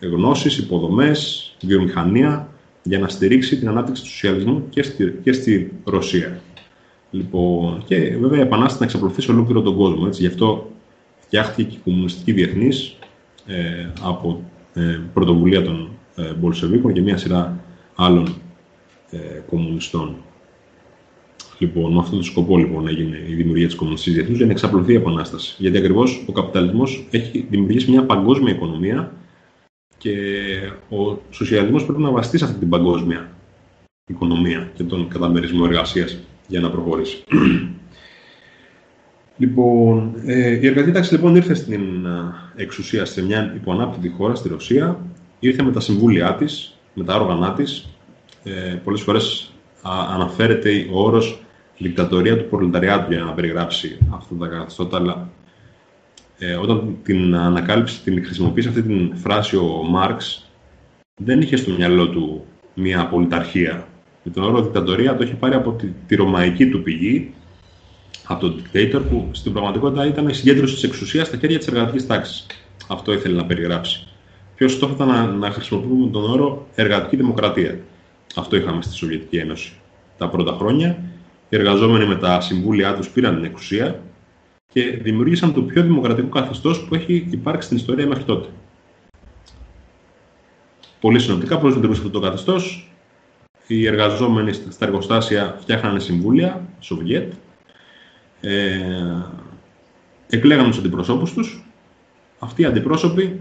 γνώσεις, 0.00 0.58
υποδομές, 0.58 1.52
βιομηχανία 1.60 2.48
για 2.88 2.98
να 2.98 3.08
στηρίξει 3.08 3.58
την 3.58 3.68
ανάπτυξη 3.68 4.02
του 4.02 4.08
σοσιαλισμού 4.08 4.64
και 4.68 4.82
στη, 4.82 5.18
και 5.22 5.32
στη 5.32 5.72
Ρωσία. 5.84 6.40
Λοιπόν, 7.10 7.82
και 7.86 8.16
βέβαια 8.20 8.38
η 8.38 8.42
Επανάσταση 8.42 8.78
να 8.78 8.84
εξαπλωθεί 8.84 9.22
σε 9.22 9.30
ολόκληρο 9.30 9.62
τον 9.62 9.76
κόσμο. 9.76 10.04
Έτσι. 10.06 10.20
Γι' 10.20 10.26
αυτό 10.26 10.70
φτιάχτηκε 11.18 11.68
και 11.68 11.76
η 11.76 11.80
Κομμουνιστική 11.84 12.32
Διεθνής 12.32 12.96
ε, 13.46 13.86
από 14.02 14.42
ε, 14.74 15.00
πρωτοβουλία 15.14 15.62
των 15.62 15.88
ε, 16.14 16.32
Μπολσεβίκων 16.32 16.92
και 16.92 17.00
μια 17.00 17.16
σειρά 17.16 17.60
άλλων 17.94 18.34
ε, 19.10 19.18
κομμουνιστών. 19.50 20.16
Λοιπόν, 21.58 21.92
με 21.92 21.98
αυτόν 21.98 22.14
τον 22.14 22.24
σκοπό 22.24 22.56
λοιπόν 22.58 22.88
έγινε 22.88 23.24
η 23.28 23.34
δημιουργία 23.34 23.66
της 23.66 23.74
Κομμουνιστικής 23.74 24.18
Διεθνής 24.18 24.36
για 24.36 24.46
να 24.46 24.52
εξαπλωθεί 24.52 24.92
η 24.92 24.96
Επανάσταση. 24.96 25.54
Γιατί 25.58 25.78
ακριβώς 25.78 26.24
ο 26.28 26.32
καπιταλισμός 26.32 27.06
έχει 27.10 27.46
δημιουργήσει 27.50 27.90
μια 27.90 28.04
παγκόσμια 28.04 28.52
οικονομία 28.52 29.12
και 29.98 30.14
ο 30.88 31.18
σοσιαλισμός 31.30 31.84
πρέπει 31.84 32.02
να 32.02 32.10
βαστεί 32.10 32.38
σε 32.38 32.44
αυτή 32.44 32.58
την 32.58 32.68
παγκόσμια 32.68 33.30
οικονομία 34.06 34.70
και 34.74 34.82
τον 34.82 35.08
καταμερισμό 35.08 35.64
εργασίας 35.68 36.18
για 36.46 36.60
να 36.60 36.70
προχωρήσει. 36.70 37.24
λοιπόν, 39.42 40.14
ε, 40.26 40.50
η 40.50 40.66
εργατική 40.66 40.92
τάξη 40.92 41.12
λοιπόν 41.12 41.36
ήρθε 41.36 41.54
στην 41.54 42.06
ε, 42.06 42.62
εξουσία 42.62 43.04
σε 43.04 43.24
μια 43.24 43.52
υποανάπτυκτη 43.56 44.08
χώρα, 44.08 44.34
στη 44.34 44.48
Ρωσία. 44.48 44.98
Ήρθε 45.38 45.62
με 45.62 45.72
τα 45.72 45.80
συμβούλια 45.80 46.34
της, 46.34 46.78
με 46.94 47.04
τα 47.04 47.14
όργανα 47.14 47.52
της. 47.52 47.88
Ε, 48.44 48.80
πολλές 48.84 49.00
φορές 49.00 49.52
αναφέρεται 50.14 50.86
ο 50.92 51.02
όρος 51.02 51.42
δικτατορία 51.78 52.38
του 52.38 52.48
προλεταριάτου 52.48 53.12
για 53.12 53.22
να 53.22 53.32
περιγράψει 53.32 53.98
αυτά 54.10 54.34
τα 54.34 54.46
καθεστώτα, 54.46 54.96
αλλά 54.96 55.28
ε, 56.38 56.54
όταν 56.54 56.96
την 57.02 57.36
ανακάλυψε, 57.36 58.00
την 58.04 58.24
χρησιμοποίησε 58.24 58.68
αυτή 58.68 58.82
την 58.82 59.16
φράση 59.16 59.56
ο 59.56 59.84
Μάρξ, 59.88 60.46
δεν 61.20 61.40
είχε 61.40 61.56
στο 61.56 61.72
μυαλό 61.72 62.08
του 62.08 62.44
μια 62.74 63.06
πολιταρχία. 63.06 63.88
Με 64.22 64.32
τον 64.32 64.42
όρο 64.42 64.62
δικτατορία 64.62 65.16
το 65.16 65.24
είχε 65.24 65.34
πάρει 65.34 65.54
από 65.54 65.72
τη, 65.72 65.86
τη 66.06 66.14
ρωμαϊκή 66.14 66.68
του 66.68 66.82
πηγή, 66.82 67.34
από 68.26 68.40
τον 68.40 68.62
dictator, 68.62 69.02
που 69.10 69.28
στην 69.32 69.52
πραγματικότητα 69.52 70.06
ήταν 70.06 70.28
η 70.28 70.34
συγκέντρωση 70.34 70.74
της 70.74 70.82
εξουσίας 70.82 71.26
στα 71.26 71.36
χέρια 71.36 71.58
της 71.58 71.66
εργατικής 71.66 72.06
τάξης. 72.06 72.46
Αυτό 72.88 73.12
ήθελε 73.12 73.36
να 73.36 73.44
περιγράψει. 73.44 74.06
Πιο 74.54 74.68
σωστό 74.68 74.86
θα 74.86 74.94
ήταν 74.94 75.08
να, 75.08 75.26
να 75.26 75.50
χρησιμοποιούμε 75.50 76.10
τον 76.10 76.30
όρο 76.30 76.66
εργατική 76.74 77.16
δημοκρατία. 77.16 77.78
Αυτό 78.36 78.56
είχαμε 78.56 78.82
στη 78.82 78.94
Σοβιετική 78.94 79.36
Ένωση. 79.36 79.72
Τα 80.18 80.28
πρώτα 80.28 80.52
χρόνια, 80.52 80.98
οι 81.48 81.56
εργαζόμενοι 81.56 82.06
με 82.06 82.16
τα 82.16 82.40
συμβούλια 82.40 82.94
τους 82.94 83.08
πήραν 83.08 83.34
την 83.34 83.44
εξουσία 83.44 84.02
και 84.78 84.98
δημιούργησαν 85.02 85.52
το 85.52 85.62
πιο 85.62 85.82
δημοκρατικό 85.82 86.28
καθεστώς 86.28 86.84
που 86.84 86.94
έχει 86.94 87.26
υπάρξει 87.30 87.66
στην 87.66 87.76
ιστορία 87.78 88.06
μέχρι 88.06 88.24
τότε. 88.24 88.48
Πολύ 91.00 91.18
συνοπτικά, 91.18 91.58
πώ 91.58 91.68
λειτουργούσε 91.68 92.00
αυτό 92.00 92.10
το 92.10 92.20
καθεστώς. 92.20 92.92
Οι 93.66 93.86
εργαζόμενοι 93.86 94.52
στα 94.52 94.86
εργοστάσια 94.86 95.56
φτιάχνανε 95.60 95.98
συμβούλια, 95.98 96.68
Σοβιέτ, 96.80 97.32
ε, 98.40 98.78
εκλέγαν 100.28 100.66
τους 100.66 100.78
αντιπροσώπους 100.78 101.32
τους. 101.32 101.64
Αυτοί 102.38 102.62
οι 102.62 102.64
αντιπρόσωποι 102.64 103.40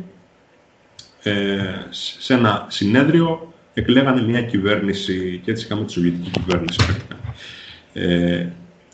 ε, 1.24 1.60
σε 1.90 2.34
ένα 2.34 2.66
συνέδριο 2.70 3.54
εκλέγανε 3.74 4.22
μια 4.22 4.42
κυβέρνηση 4.42 5.42
και 5.44 5.52
έτσι 5.52 5.66
είχαμε 5.66 5.86
τη 5.86 5.92
Σοβιετική 5.92 6.30
κυβέρνηση. 6.30 6.80
Ε, 7.94 8.48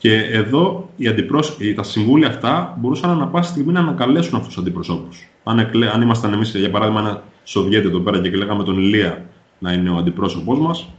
και 0.04 0.16
εδώ 0.16 0.90
οι 0.96 1.08
αντιπρόσωποι, 1.08 1.74
τα 1.74 1.84
συμβούλια 1.84 2.28
αυτά 2.28 2.78
μπορούσαν 2.80 3.18
να 3.18 3.28
πάση 3.28 3.50
στιγμή 3.50 3.72
να 3.72 3.80
ανακαλέσουν 3.80 4.36
αυτούς 4.36 4.54
τους 4.54 4.58
αντιπροσώπους. 4.58 5.30
Αν, 5.44 5.60
εκλέ, 5.60 5.90
αν 5.90 6.02
ήμασταν 6.02 6.34
εμείς, 6.34 6.56
για 6.56 6.70
παράδειγμα, 6.70 7.00
ένα 7.00 7.24
Σοβιέτη 7.44 7.88
εδώ 7.88 8.00
πέρα 8.00 8.22
και 8.22 8.28
εκλέγαμε 8.28 8.64
τον 8.64 8.78
Ηλία 8.78 9.26
να 9.60 9.72
είναι 9.72 9.90
ο 9.90 9.98
αντιπρόσωπός 9.98 10.60
μας, 10.60 10.90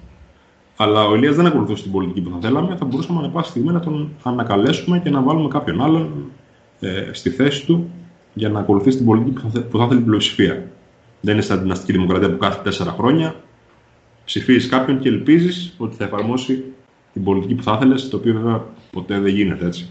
αλλά 0.76 1.06
ο 1.06 1.14
Ηλίας 1.14 1.36
δεν 1.36 1.46
ακολουθούσε 1.46 1.82
την 1.82 1.92
πολιτική 1.92 2.20
που 2.20 2.30
θα 2.30 2.48
θέλαμε, 2.48 2.76
θα 2.76 2.84
μπορούσαμε 2.84 3.20
να 3.20 3.28
πάση 3.28 3.50
στιγμή 3.50 3.72
να 3.72 3.80
τον 3.80 4.10
ανακαλέσουμε 4.22 4.98
και 4.98 5.10
να 5.10 5.20
βάλουμε 5.20 5.48
κάποιον 5.48 5.82
άλλον 5.82 6.30
ε, 6.80 7.08
στη 7.12 7.30
θέση 7.30 7.66
του 7.66 7.90
για 8.34 8.48
να 8.48 8.60
ακολουθήσει 8.60 8.96
την 8.96 9.06
πολιτική 9.06 9.40
που 9.40 9.50
θα, 9.50 9.60
που 9.60 9.78
θα 9.78 9.88
θέλει 9.88 10.00
η 10.00 10.04
πλειοψηφία. 10.04 10.68
Δεν 11.20 11.34
είναι 11.34 11.42
σαν 11.42 11.60
την 11.60 11.70
αστική 11.70 11.92
δημοκρατία 11.92 12.30
που 12.30 12.38
κάθε 12.38 12.60
τέσσερα 12.62 12.90
χρόνια 12.90 13.34
ψηφίζεις 14.24 14.68
κάποιον 14.68 14.98
και 14.98 15.08
ελπίζεις 15.08 15.74
ότι 15.78 15.96
θα 15.96 16.04
εφαρμόσει 16.04 16.64
την 17.12 17.24
πολιτική 17.24 17.54
που 17.54 17.62
θα 17.62 17.72
ήθελες, 17.76 18.08
το 18.08 18.16
οποίο 18.16 18.32
βέβαια 18.32 18.64
ποτέ 18.94 19.18
δεν 19.18 19.34
γίνεται 19.34 19.66
έτσι. 19.66 19.90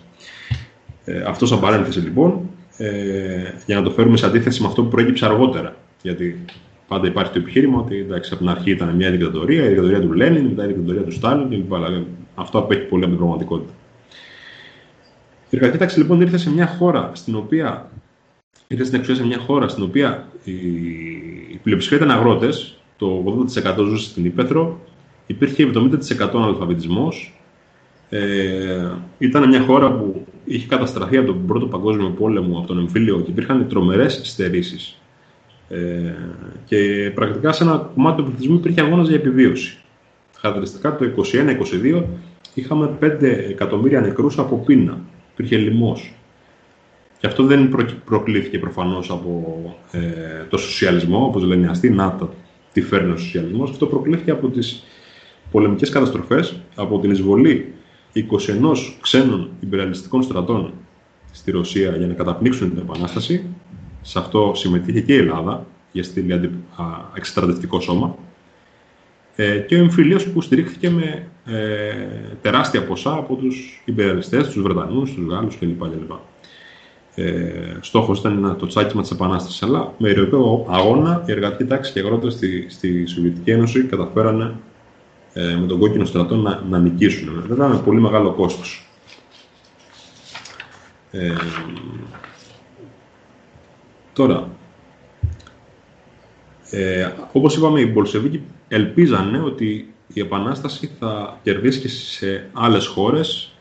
Ε, 1.05 1.22
αυτός 1.22 1.50
σαν 1.50 1.60
παρένθεση 1.60 2.00
λοιπόν, 2.00 2.50
ε, 2.77 3.53
για 3.65 3.75
να 3.75 3.81
το 3.81 3.91
φέρουμε 3.91 4.17
σε 4.17 4.25
αντίθεση 4.25 4.62
με 4.62 4.67
αυτό 4.67 4.83
που 4.83 4.89
προέκυψε 4.89 5.25
αργότερα. 5.25 5.75
Γιατί 6.01 6.45
πάντα 6.88 7.07
υπάρχει 7.07 7.31
το 7.31 7.39
επιχείρημα 7.39 7.79
ότι 7.79 7.98
εντάξει, 7.98 8.29
από 8.33 8.41
την 8.41 8.50
αρχή 8.51 8.72
ήταν 8.72 8.95
μια 8.95 9.12
δικτατορία, 9.12 9.65
η 9.65 9.67
δικτατορία 9.67 10.01
του 10.01 10.13
Λένιν, 10.13 10.45
μετά 10.45 10.63
η 10.63 10.67
δικτατορία 10.67 11.01
του 11.01 11.12
Στάλιν 11.12 11.50
κλπ. 11.50 11.74
Αλλά 11.74 12.03
αυτό 12.36 12.57
απέχει 12.57 12.81
πολύ 12.81 13.01
από 13.03 13.12
την 13.12 13.19
πραγματικότητα. 13.19 13.74
Η 15.50 15.55
εργατική 15.55 15.77
τάξη 15.77 16.00
λοιπόν 16.00 16.22
ήρθε 16.22 16.38
σε 16.38 16.51
μια 16.51 16.67
χώρα 16.67 17.12
στην 17.13 17.36
οποία 17.36 17.89
ήρθε 18.67 18.83
στην 18.83 19.00
εξουσία 19.00 19.22
σε 19.22 19.27
μια 19.27 19.39
χώρα 19.39 19.67
στην 19.67 19.83
οποία 19.83 20.27
η, 20.43 20.51
η 21.51 21.60
πλειοψηφία 21.63 21.98
ήταν 21.98 22.12
αγρότες, 22.12 22.77
το 22.98 23.24
80% 23.74 23.75
ζούσε 23.77 24.10
στην 24.10 24.25
Ήπεθρο, 24.25 24.79
υπήρχε 25.25 25.72
70% 25.75 26.29
αναλφαβητισμός. 26.33 27.33
Ε, 28.10 28.91
ήταν 29.17 29.48
μια 29.48 29.62
χώρα 29.62 29.91
που 29.91 30.25
είχε 30.45 30.67
καταστραφεί 30.67 31.17
από 31.17 31.27
τον 31.27 31.45
Πρώτο 31.45 31.65
Παγκόσμιο 31.65 32.10
Πόλεμο, 32.10 32.57
από 32.57 32.67
τον 32.67 32.79
εμφύλιο 32.79 33.19
και 33.19 33.31
υπήρχαν 33.31 33.67
τρομερές 33.67 34.19
στερήσεις. 34.24 34.98
Ε, 35.69 36.13
και 36.65 37.12
πρακτικά 37.15 37.51
σε 37.51 37.63
ένα 37.63 37.91
κομμάτι 37.95 38.22
του 38.22 38.27
πληθυσμού 38.27 38.55
υπήρχε 38.55 38.81
αγώνας 38.81 39.07
για 39.07 39.15
επιβίωση. 39.15 39.77
Χαρακτηριστικά 40.38 40.95
το 40.95 41.05
2021-2022 41.86 42.03
είχαμε 42.53 42.89
5 43.01 43.22
εκατομμύρια 43.50 44.01
νεκρούς 44.01 44.39
από 44.39 44.57
πείνα. 44.57 45.00
Υπήρχε 45.33 45.55
λοιμός. 45.55 46.13
Και 47.19 47.27
αυτό 47.27 47.43
δεν 47.43 47.75
προκλήθηκε 48.05 48.60
προφανώς 48.60 49.10
από 49.10 49.75
ε, 49.91 50.00
το 50.50 50.57
σοσιαλισμό, 50.57 51.25
όπως 51.25 51.43
λένε 51.43 51.65
οι 51.65 51.69
αστεί, 51.69 51.89
να 51.89 52.15
το, 52.15 52.29
τι 52.74 52.81
φέρνει 52.81 53.12
ο 53.12 53.17
σοσιαλισμός. 53.17 53.69
Αυτό 53.69 53.86
προκλήθηκε 53.86 54.31
από 54.31 54.48
τις 54.48 54.83
πολεμικές 55.51 55.89
καταστροφές, 55.89 56.55
από 56.75 57.00
την 57.00 57.12
εισβολή 57.12 57.72
21 58.15 58.22
ξένων 59.01 59.50
υπεραλιστικών 59.60 60.24
στρατών 60.24 60.74
στη 61.32 61.51
Ρωσία 61.51 61.96
για 61.96 62.08
να 62.08 62.13
καταπνίξουν 62.13 62.70
την 62.70 62.79
Επανάσταση. 62.79 63.46
Σε 64.01 64.20
αυτό 64.20 64.51
συμμετείχε 64.55 65.01
και 65.01 65.13
η 65.13 65.17
Ελλάδα 65.17 65.65
για 65.91 66.03
στήλη 66.03 66.51
εξτρατευτικό 67.13 67.79
σώμα. 67.79 68.15
Ε, 69.36 69.58
και 69.58 69.75
ο 69.75 69.77
εμφυλίος 69.77 70.27
που 70.27 70.41
στηρίχθηκε 70.41 70.89
με 70.89 71.27
ε, 71.46 72.08
τεράστια 72.41 72.84
ποσά 72.84 73.13
από 73.13 73.36
τους 73.36 73.82
υπεραλιστές, 73.86 74.48
τους 74.48 74.62
Βρετανούς, 74.62 75.13
τους 75.13 75.25
Γάλλους 75.27 75.58
κλπ. 75.58 75.82
Ε, 77.15 77.77
στόχος 77.82 78.20
ήταν 78.20 78.55
το 78.60 78.67
τσάκισμα 78.67 79.01
της 79.01 79.12
Επανάστασης, 79.12 79.63
αλλά 79.63 79.93
με 79.98 80.10
ηρωικό 80.10 80.67
αγώνα 80.70 81.24
η 81.25 81.32
εργατική 81.32 81.65
τάξη 81.65 81.91
και 81.91 82.00
οι 82.00 82.01
αγρότες 82.01 82.34
στη, 82.34 82.65
στη 82.70 83.05
Σοβιετική 83.05 83.51
Ένωση 83.51 83.84
καταφέρανε 83.84 84.53
ε, 85.33 85.55
με 85.55 85.67
τον 85.67 85.79
κόκκινο 85.79 86.05
στρατό 86.05 86.35
να, 86.35 86.63
να 86.69 86.79
νικήσουν. 86.79 87.43
Βέβαια 87.47 87.67
με 87.67 87.77
πολύ 87.77 88.01
μεγάλο 88.01 88.31
κόστος. 88.31 88.87
Ε, 91.11 91.33
τώρα, 94.13 94.49
ε, 96.69 97.09
όπως 97.31 97.55
είπαμε, 97.55 97.79
οι 97.79 97.91
Μπολσεβίκοι 97.93 98.41
ελπίζανε 98.67 99.39
ότι 99.39 99.93
η 100.13 100.19
Επανάσταση 100.19 100.91
θα 100.99 101.39
κερδίσει 101.43 101.79
και 101.79 101.87
σε 101.87 102.49
άλλες 102.53 102.85
χώρες 102.85 103.51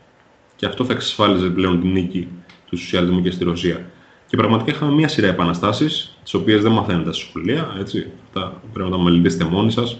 και 0.55 0.65
αυτό 0.65 0.85
θα 0.85 0.93
εξασφάλιζε 0.93 1.49
πλέον 1.49 1.81
την 1.81 1.91
νίκη 1.91 2.27
του 2.69 2.77
σοσιαλισμού 2.77 3.21
και 3.21 3.31
στη 3.31 3.43
Ρωσία. 3.43 3.85
Και 4.27 4.37
πραγματικά 4.37 4.71
είχαμε 4.71 4.93
μια 4.93 5.07
σειρά 5.07 5.27
επαναστάσεις, 5.27 6.17
τις 6.23 6.33
οποίες 6.33 6.61
δεν 6.61 6.71
μαθαίνετε 6.71 7.13
στα 7.13 7.25
σχολεία. 7.25 7.75
Έτσι. 7.79 8.07
Αυτά 8.27 8.61
πρέπει 8.73 8.89
να 8.89 8.97
τα 8.97 9.03
μελετήσετε 9.03 9.43
μόνοι 9.43 9.71
σας. 9.71 9.99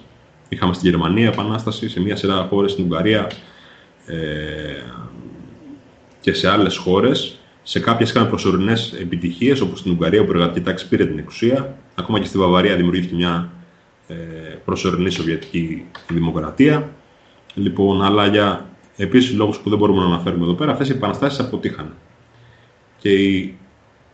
Είχαμε 0.54 0.74
στη 0.74 0.90
Γερμανία 0.90 1.28
επανάσταση, 1.28 1.90
σε 1.90 2.02
μια 2.02 2.16
σειρά 2.16 2.48
χώρες 2.50 2.72
στην 2.72 2.84
Ουγγαρία 2.84 3.32
ε, 4.06 4.16
και 6.20 6.34
σε 6.34 6.50
άλλες 6.50 6.78
χώρες. 6.78 7.38
Σε 7.64 7.80
κάποιες 7.80 8.10
είχαμε 8.10 8.28
προσωρινές 8.28 8.94
επιτυχίες, 9.00 9.62
όπως 9.62 9.80
στην 9.80 9.92
Ουγγαρία, 9.92 10.22
όπου 10.22 10.32
η 10.32 10.36
εργατική 10.36 10.66
τάξη 10.66 10.88
πήρε 10.88 11.06
την 11.06 11.18
εξουσία. 11.18 11.78
Ακόμα 11.96 12.20
και 12.20 12.26
στη 12.26 12.38
Βαβαρία 12.38 12.76
δημιουργήθηκε 12.76 13.16
μια 13.16 13.52
ε, 14.08 14.16
προσωρινή 14.66 15.10
Σοβιετική 15.10 15.86
δημοκρατία. 16.08 16.90
Λοιπόν, 17.54 18.04
αλλά 18.04 18.28
για 18.28 18.66
επίσης 18.98 19.34
λόγους 19.34 19.58
που 19.60 19.70
δεν 19.70 19.78
μπορούμε 19.78 20.00
να 20.00 20.06
αναφέρουμε 20.06 20.44
εδώ 20.44 20.54
πέρα, 20.54 20.72
αυτές 20.72 20.90
οι 20.90 20.92
επαναστάσεις 20.92 21.40
αποτύχαν 21.40 21.94
και 22.98 23.10
η, 23.10 23.58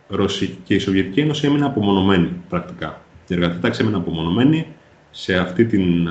Ρωσική, 0.08 0.58
και 0.64 0.74
η 0.74 0.78
Σοβιετική 0.78 1.20
Ένωση 1.20 1.46
έμεινε 1.46 1.66
απομονωμένη 1.66 2.32
πρακτικά. 2.48 3.00
Η 3.26 3.34
εργατική 3.34 3.60
τάξη 3.60 3.80
έμεινε 3.82 3.96
απομονωμένη 3.96 4.66
σε 5.10 5.36
αυτή 5.36 5.64
την 5.64 6.08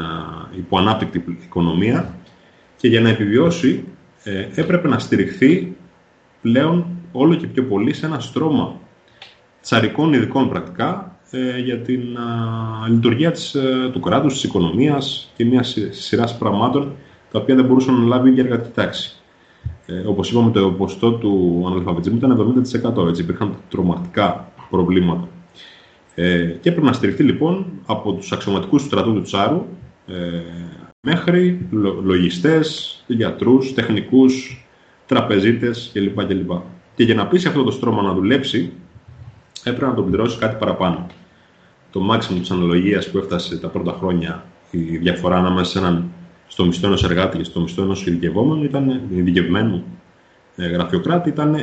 υποανάπτυκτη 0.58 1.38
οικονομία 1.44 2.14
και 2.78 2.88
για 2.88 3.02
να 3.02 3.10
επιβιώσει 3.10 3.84
ε, 4.24 4.48
έπρεπε 4.56 4.88
να 4.88 5.00
στηριχθεί 5.00 5.76
πλέον 6.42 6.86
όλο 7.12 7.36
και 7.36 7.48
πιο 7.48 7.64
πολύ 7.64 7.94
σε 7.94 8.06
ένα 8.06 8.20
στρώμα 8.20 8.80
τσαρικών 9.62 10.14
ειδικών 10.14 10.50
πρακτικά 10.50 11.18
ε, 11.32 11.60
για 11.60 11.78
την 11.80 12.02
λειτουργία 12.90 13.32
της, 13.32 13.56
ε, 13.56 13.90
του 13.94 14.00
κράτους, 14.00 14.34
της 14.34 14.44
οικονομίας 14.44 15.32
και 15.36 15.46
μια 15.46 15.64
σειράς 15.90 16.38
πραγμάτων 16.38 16.96
τα 17.32 17.40
οποία 17.40 17.56
δεν 17.56 17.66
μπορούσαν 17.66 17.94
να 18.00 18.06
λάβει 18.06 18.36
η 18.36 18.40
εργατική 18.40 18.72
τάξη 18.76 19.20
ε, 19.92 20.08
όπως 20.08 20.32
είπαμε, 20.32 20.52
το 20.52 20.72
ποσοστό 20.72 21.12
του 21.12 21.64
αναλφαβητισμού 21.68 22.18
ήταν 22.18 22.64
70%. 22.98 23.08
Έτσι, 23.08 23.22
υπήρχαν 23.22 23.56
τρομακτικά 23.70 24.52
προβλήματα. 24.70 25.28
Ε, 26.22 26.58
και 26.62 26.70
έπρεπε 26.70 26.88
να 26.88 26.94
στηριχθεί 26.94 27.24
λοιπόν 27.24 27.66
από 27.86 28.14
τους 28.14 28.32
αξιωματικούς 28.32 28.82
του 28.82 28.88
στρατού 28.88 29.14
του 29.14 29.22
Τσάρου 29.22 29.66
ε, 30.08 30.42
μέχρι 31.02 31.68
λο, 31.72 32.02
λογιστές, 32.04 33.04
γιατρούς, 33.08 33.74
τεχνικούς, 33.74 34.66
τραπεζίτες 35.06 35.90
κλπ. 35.94 36.26
κλπ. 36.26 36.52
Και 36.96 37.04
για 37.04 37.16
να 37.16 37.28
πείσει 37.28 37.48
αυτό 37.48 37.64
το 37.64 37.72
στρώμα 37.72 38.02
να 38.02 38.14
δουλέψει, 38.14 38.72
έπρεπε 39.64 39.86
να 39.86 39.94
τον 39.94 40.06
πληρώσει 40.06 40.38
κάτι 40.38 40.56
παραπάνω. 40.60 41.08
Το 41.92 42.00
μάξιμο 42.00 42.40
της 42.40 42.52
αναλογίας 42.52 43.10
που 43.10 43.18
έφτασε 43.18 43.60
τα 43.60 43.68
πρώτα 43.68 43.96
χρόνια, 44.00 44.46
η 44.72 44.98
διαφορά 44.98 45.38
ανάμεσα 45.38 45.72
σε 45.72 45.80
έναν 45.80 46.12
στο 46.48 46.66
μισθό 46.66 46.88
ενός 46.88 47.04
εργάτη 47.04 47.38
και 47.38 47.44
στο 47.44 47.60
μισθό 47.60 47.82
ενός 47.82 48.06
ειδικευόμενου 48.06 48.64
ήταν 48.64 49.02
ειδικευμένου 49.10 49.84
ε, 50.56 50.68
γραφειοκράτη 50.68 51.30
ήταν 51.30 51.56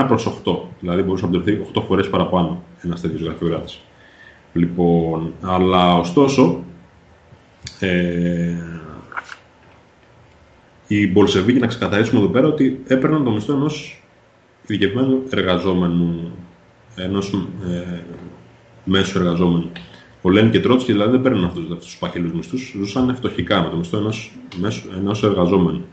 1 0.00 0.04
προς 0.06 0.40
8. 0.44 0.56
Δηλαδή 0.80 1.02
μπορούσε 1.02 1.24
να 1.24 1.30
πληρωθεί 1.30 1.66
8 1.74 1.82
φορές 1.86 2.08
παραπάνω 2.08 2.62
ένας 2.82 3.00
τέτοιος 3.00 3.22
γραφειοκράτης. 3.22 3.80
Λοιπόν, 4.56 5.32
αλλά 5.40 5.98
ωστόσο, 5.98 6.64
ε, 7.80 8.54
οι 10.86 11.10
Μπολσεβίκοι 11.10 11.58
να 11.58 11.66
ξεκαθαρίσουμε 11.66 12.20
εδώ 12.20 12.28
πέρα 12.28 12.46
ότι 12.46 12.80
έπαιρναν 12.86 13.24
το 13.24 13.30
μισθό 13.30 13.52
ενός 13.52 14.02
ειδικευμένου 14.66 15.22
εργαζόμενου, 15.30 16.30
ενός 16.96 17.32
ε, 17.68 18.00
μέσου 18.84 19.18
εργαζόμενου. 19.18 19.70
Ο 20.22 20.30
Λέν 20.30 20.50
και 20.50 20.60
Τρότσκι 20.60 20.92
δηλαδή 20.92 21.10
δεν 21.10 21.22
παίρνουν 21.22 21.44
αυτούς 21.44 21.78
τους 21.78 21.96
παχυλούς 21.98 22.32
μισθούς, 22.32 22.74
ζούσαν 22.76 23.16
φτωχικά 23.16 23.62
με 23.62 23.68
το 23.68 23.76
μισθό 23.76 24.12
ενός 24.96 25.22
εργαζόμενου. 25.22 25.84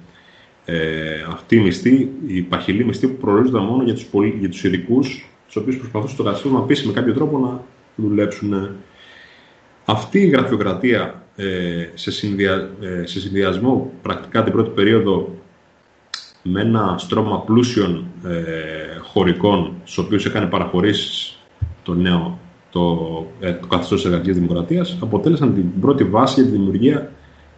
Ε, 0.66 1.26
αυτή 1.32 1.56
η 1.56 1.60
μισθή, 1.60 2.10
η 2.28 2.42
παχυλή 2.42 2.86
μισθή 2.86 3.08
που 3.08 3.18
προορίζονταν 3.18 3.64
μόνο 3.64 3.84
για 3.84 3.94
τους 3.94 4.10
τους 4.50 4.64
ειδικούς 4.64 5.28
τους 5.54 5.56
οποίους 5.56 5.78
προσπαθούσε 5.78 6.16
το 6.16 6.24
καθεστώ 6.24 6.50
να 6.50 6.62
πείσει 6.62 6.88
με 6.88 6.94
κάποιο 6.94 7.14
τρόπο 7.14 7.40
να 7.40 7.64
δουλέψουν. 7.96 8.70
Αυτή 9.86 10.20
η 10.20 10.28
γραφειοκρατία 10.28 11.24
ε, 11.36 11.90
σε, 11.94 12.12
συνδυα, 12.12 12.70
ε, 12.82 13.06
σε 13.06 13.20
συνδυασμό 13.20 13.92
πρακτικά 14.02 14.44
την 14.44 14.54
πρώτη 14.54 14.70
περίοδο 14.70 15.36
με 16.44 16.62
ένα 16.62 16.96
στρώμα 16.98 17.42
πλούσιων 17.42 18.06
ε, 18.26 19.00
χωρικών, 19.02 19.74
στους 19.84 19.98
οποίους 20.06 20.26
έκανε 20.26 20.46
παραχωρήσεις 20.46 21.38
το 21.84 21.94
νέο 21.94 22.40
το, 22.74 23.26
ε, 23.40 23.54
το 23.54 23.68
καθεστώς 23.68 24.02
της 24.02 24.10
εργατικής 24.10 24.40
δημοκρατίας, 24.40 24.98
αποτέλεσαν 25.02 25.54
την 25.54 25.80
πρώτη 25.82 26.04
βάση 26.04 26.42
για 26.42 26.52
τη 26.52 26.58
δημιουργία 26.58 27.12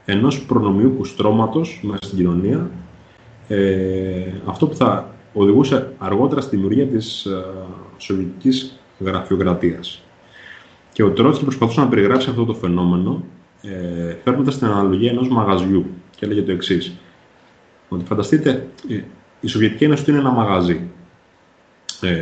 ενός 0.06 0.46
προνομιούχου 0.46 1.06
στρώματος 1.06 1.80
μέσα 1.84 2.00
στην 2.04 2.18
κοινωνία, 2.18 2.70
ε, 3.48 4.32
αυτό 4.46 4.68
που 4.68 4.76
θα 4.76 5.14
οδηγούσε 5.34 5.94
αργότερα 5.98 6.42
στη 6.42 6.56
δημιουργία 6.56 6.88
της 6.88 7.26
ε, 7.26 7.44
σοβιετικής 7.98 8.80
γραφειοκρατίας. 9.00 10.05
Και 10.96 11.04
ο 11.04 11.12
Τρότσκι 11.12 11.44
προσπαθούσε 11.44 11.80
να 11.80 11.88
περιγράψει 11.88 12.30
αυτό 12.30 12.46
το 12.46 12.54
φαινόμενο, 12.54 13.24
ε, 13.62 14.16
φέρνοντα 14.24 14.52
την 14.52 14.66
αναλογία 14.66 15.12
ενός 15.12 15.30
μαγαζιού 15.30 15.86
και 16.16 16.26
έλεγε 16.26 16.42
το 16.42 16.52
εξής. 16.52 16.96
Ότι 17.90 18.06
φανταστείτε, 18.06 18.68
ε, 18.90 19.02
η 19.40 19.48
Σοβιετική 19.48 19.84
Ένωση 19.84 20.12
είναι 20.12 20.20
ένα 20.20 20.32
μαγαζί. 20.32 20.90
Ε, 22.02 22.22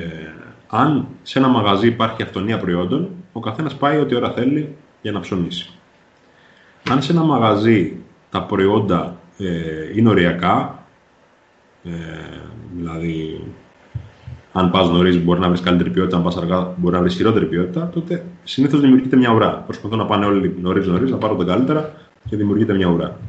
αν 0.68 1.08
σε 1.24 1.40
ένα 1.40 1.48
μαγαζί 1.48 1.88
υπάρχει 1.88 2.22
αυτονία 2.22 2.58
προϊόντων, 2.58 3.10
ο 3.32 3.40
καθένας 3.40 3.76
πάει 3.76 3.98
ό,τι 3.98 4.16
ώρα 4.16 4.32
θέλει 4.32 4.76
για 5.02 5.12
να 5.12 5.20
ψωνίσει. 5.20 5.70
Αν 6.90 7.02
σε 7.02 7.12
ένα 7.12 7.24
μαγαζί 7.24 7.98
τα 8.30 8.44
προϊόντα 8.44 9.18
ε, 9.38 9.98
είναι 9.98 10.10
οριακά, 10.10 10.86
ε, 11.84 11.92
δηλαδή 12.76 13.44
αν 14.54 14.72
πας 14.72 14.90
νωρίς 14.90 15.24
μπορεί 15.24 15.40
να 15.40 15.48
βρεις 15.48 15.62
καλύτερη 15.62 15.90
ποιότητα, 15.90 16.18
αν 16.18 16.24
πας 16.24 16.38
αργά 16.38 16.74
μπορεί 16.78 16.96
να 16.96 17.02
βρεις 17.02 17.16
χειρότερη 17.16 17.46
ποιότητα, 17.46 17.90
τότε 17.94 18.26
συνήθως 18.44 18.82
δημιουργείται 18.82 19.16
μια 19.16 19.34
ουρά. 19.34 19.64
Προσπαθούν 19.66 19.98
να 19.98 20.06
πάνε 20.06 20.26
όλοι 20.26 20.56
νωρί-νωρί, 20.62 21.10
να 21.10 21.18
πάρουν 21.18 21.38
τα 21.38 21.44
καλύτερα 21.44 21.94
και 22.30 22.36
δημιουργείται 22.36 22.74
μια 22.74 22.88
ουρά. 22.88 23.20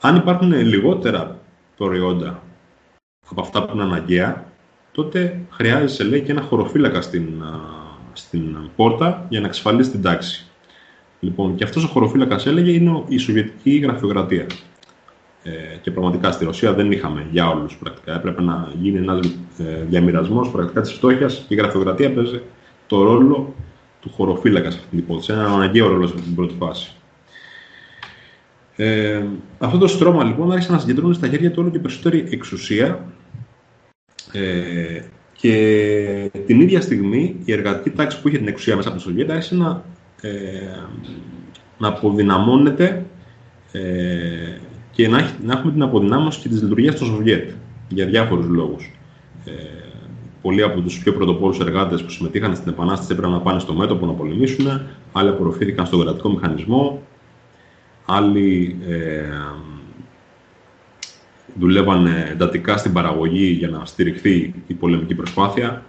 Αν 0.00 0.16
υπάρχουν 0.16 0.52
λιγότερα 0.52 1.38
προϊόντα 1.76 2.42
από 3.30 3.40
αυτά 3.40 3.64
που 3.64 3.74
είναι 3.74 3.82
αναγκαία, 3.82 4.44
τότε 4.92 5.40
χρειάζεσαι 5.50 6.04
λέει, 6.04 6.20
και 6.20 6.32
ένα 6.32 6.40
χωροφύλακα 6.40 7.00
στην, 7.00 7.28
στην 8.12 8.56
πόρτα 8.76 9.26
για 9.28 9.40
να 9.40 9.46
εξασφαλίσεις 9.46 9.92
την 9.92 10.02
τάξη. 10.02 10.46
Λοιπόν, 11.20 11.54
και 11.54 11.64
αυτός 11.64 11.84
ο 11.84 11.86
χωροφύλακας 11.86 12.46
έλεγε 12.46 12.70
είναι 12.70 13.02
η 13.08 13.16
Σοβιετική 13.16 13.76
γραφειοκρατία. 13.76 14.46
Ε, 15.44 15.76
και 15.80 15.90
πραγματικά 15.90 16.32
στη 16.32 16.44
Ρωσία 16.44 16.72
δεν 16.72 16.92
είχαμε 16.92 17.26
για 17.30 17.48
όλους 17.48 17.76
πρακτικά. 17.76 18.14
Έπρεπε 18.14 18.42
να 18.42 18.72
γίνει 18.80 18.98
ένας 18.98 19.26
ε, 19.58 19.84
διαμοιρασμός 19.88 20.50
πρακτικά 20.50 20.80
της 20.80 20.92
φτώχειας 20.92 21.44
και 21.48 21.54
η 21.54 21.56
γραφειοκρατία 21.56 22.12
παίζει 22.12 22.42
το 22.86 23.02
ρόλο 23.02 23.54
του 24.00 24.10
χωροφύλακας 24.10 24.72
σε 24.72 24.78
αυτή 24.78 24.90
την 24.90 24.98
υπόθεση. 24.98 25.32
Ένα 25.32 25.44
αναγκαίο 25.44 25.88
ρόλο 25.88 26.06
σε 26.06 26.12
αυτή 26.14 26.26
την 26.26 26.34
πρώτη 26.34 26.54
φάση. 26.58 26.92
Ε, 28.76 29.22
αυτό 29.58 29.78
το 29.78 29.86
στρώμα 29.86 30.24
λοιπόν 30.24 30.52
άρχισε 30.52 30.72
να 30.72 30.78
συγκεντρώνει 30.78 31.14
στα 31.14 31.28
χέρια 31.28 31.50
του 31.50 31.56
όλο 31.60 31.70
και 31.70 31.78
περισσότερη 31.78 32.26
εξουσία 32.30 33.04
ε, 34.32 35.02
και 35.32 36.30
την 36.46 36.60
ίδια 36.60 36.80
στιγμή 36.80 37.36
η 37.44 37.52
εργατική 37.52 37.96
τάξη 37.96 38.20
που 38.20 38.28
είχε 38.28 38.38
την 38.38 38.48
εξουσία 38.48 38.76
μέσα 38.76 38.88
από 38.88 38.96
το 38.96 39.02
Σοβιέτα 39.02 39.34
άρχισε 39.34 39.54
να, 39.54 39.84
ε, 40.20 40.30
να 41.78 41.88
αποδυναμώνεται 41.88 43.04
ε, 43.72 44.51
και 45.02 45.08
να, 45.08 45.30
να 45.42 45.52
έχουμε 45.52 45.72
την 45.72 45.82
αποδυνάμωση 45.82 46.40
και 46.40 46.48
της 46.48 46.62
λειτουργίας 46.62 46.94
του 46.94 47.04
Σοβιέτ 47.04 47.50
για 47.88 48.06
διάφορους 48.06 48.46
λόγους. 48.46 48.90
Ε, 49.44 49.52
πολλοί 50.42 50.62
από 50.62 50.80
τους 50.80 50.98
πιο 50.98 51.12
πρωτοπόρους 51.12 51.58
εργάτες 51.58 52.02
που 52.02 52.10
συμμετείχαν 52.10 52.56
στην 52.56 52.72
Επανάσταση 52.72 53.12
έπρεπε 53.12 53.32
να 53.32 53.40
πάνε 53.40 53.58
στο 53.58 53.74
μέτωπο 53.74 54.06
να 54.06 54.12
πολεμήσουν, 54.12 54.66
άλλοι 55.12 55.28
απορροφήθηκαν 55.28 55.86
στον 55.86 56.00
κρατικό 56.00 56.28
μηχανισμό, 56.28 57.02
άλλοι 58.06 58.76
ε, 58.88 59.22
δουλεύαν 61.58 62.06
εντατικά 62.06 62.76
στην 62.76 62.92
παραγωγή 62.92 63.46
για 63.46 63.68
να 63.68 63.84
στηριχθεί 63.84 64.54
η 64.66 64.74
πολεμική 64.74 65.14
προσπάθεια. 65.14 65.82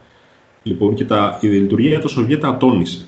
Λοιπόν, 0.64 0.94
και 0.96 1.06
τα, 1.06 1.38
η 1.42 1.48
λειτουργία 1.48 2.00
του 2.00 2.10
Σοβιέτα 2.10 2.48
ατόνισε. 2.48 3.06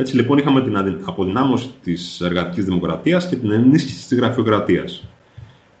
Έτσι 0.00 0.16
λοιπόν 0.16 0.38
είχαμε 0.38 0.62
την 0.62 0.76
αποδυνάμωση 1.04 1.70
της 1.82 2.20
εργατικής 2.20 2.64
δημοκρατίας 2.64 3.28
και 3.28 3.36
την 3.36 3.50
ενίσχυση 3.50 4.08
της 4.08 4.18
γραφειοκρατίας. 4.18 5.04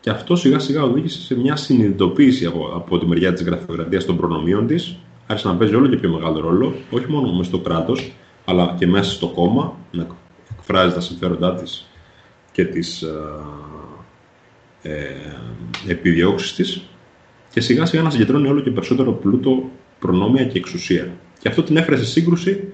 Και 0.00 0.10
αυτό 0.10 0.36
σιγά 0.36 0.58
σιγά 0.58 0.82
οδήγησε 0.82 1.20
σε 1.20 1.36
μια 1.38 1.56
συνειδητοποίηση 1.56 2.46
από, 2.46 2.72
από 2.74 2.98
τη 2.98 3.06
μεριά 3.06 3.32
της 3.32 3.42
γραφειοκρατίας 3.42 4.04
των 4.04 4.16
προνομίων 4.16 4.66
της. 4.66 4.96
Άρχισε 5.26 5.48
να 5.48 5.56
παίζει 5.56 5.74
όλο 5.74 5.88
και 5.88 5.96
πιο 5.96 6.10
μεγάλο 6.10 6.40
ρόλο, 6.40 6.74
όχι 6.90 7.10
μόνο 7.10 7.32
μέσα 7.32 7.42
στο 7.42 7.58
κράτος, 7.58 8.12
αλλά 8.44 8.74
και 8.78 8.86
μέσα 8.86 9.10
στο 9.10 9.28
κόμμα, 9.28 9.76
να 9.90 10.06
εκφράζει 10.58 10.94
τα 10.94 11.00
συμφέροντά 11.00 11.54
της 11.54 11.88
και 12.52 12.64
τις 12.64 13.02
ε, 13.02 13.14
ε, 14.82 15.04
επιδιώξεις 15.88 16.54
της 16.54 16.82
και 17.50 17.60
σιγά 17.60 17.86
σιγά 17.86 18.02
να 18.02 18.10
συγκεντρώνει 18.10 18.48
όλο 18.48 18.60
και 18.60 18.70
περισσότερο 18.70 19.12
πλούτο, 19.12 19.70
προνόμια 19.98 20.44
και 20.44 20.58
εξουσία. 20.58 21.08
Και 21.38 21.48
αυτό 21.48 21.62
την 21.62 21.76
έφερε 21.76 21.96
σε 21.96 22.04
σύγκρουση 22.04 22.72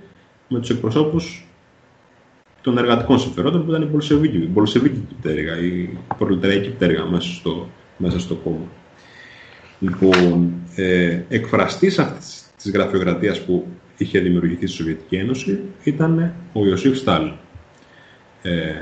με 0.49 0.61
τους 0.61 0.71
εκπροσώπους 0.71 1.47
των 2.61 2.79
εργατικών 2.79 3.19
συμφερόντων 3.19 3.65
που 3.65 3.71
ήταν 3.71 3.83
η 3.83 3.87
Πολσεβίκη, 3.87 4.37
η 4.37 4.51
Πολσεβίκη 4.55 5.07
πτέρυγα, 5.21 5.59
η 5.59 5.99
προλεταριακή 6.19 6.71
πτέρυγα 6.71 7.05
μέσα 7.05 7.33
στο, 7.33 7.69
μέσα 7.97 8.19
στο 8.21 8.35
κόμμα. 8.35 8.69
Λοιπόν, 9.81 10.53
ε, 10.75 11.21
εκφραστής 11.29 11.99
αυτής 11.99 12.45
της 12.57 12.71
γραφειοκρατίας 12.71 13.45
που 13.45 13.67
είχε 13.97 14.19
δημιουργηθεί 14.19 14.67
στη 14.67 14.77
Σοβιετική 14.77 15.17
Ένωση 15.17 15.61
ήταν 15.83 16.35
ο 16.53 16.67
Ιωσήφ 16.67 16.97
Στάλιν. 16.97 17.33
Ε, 18.43 18.73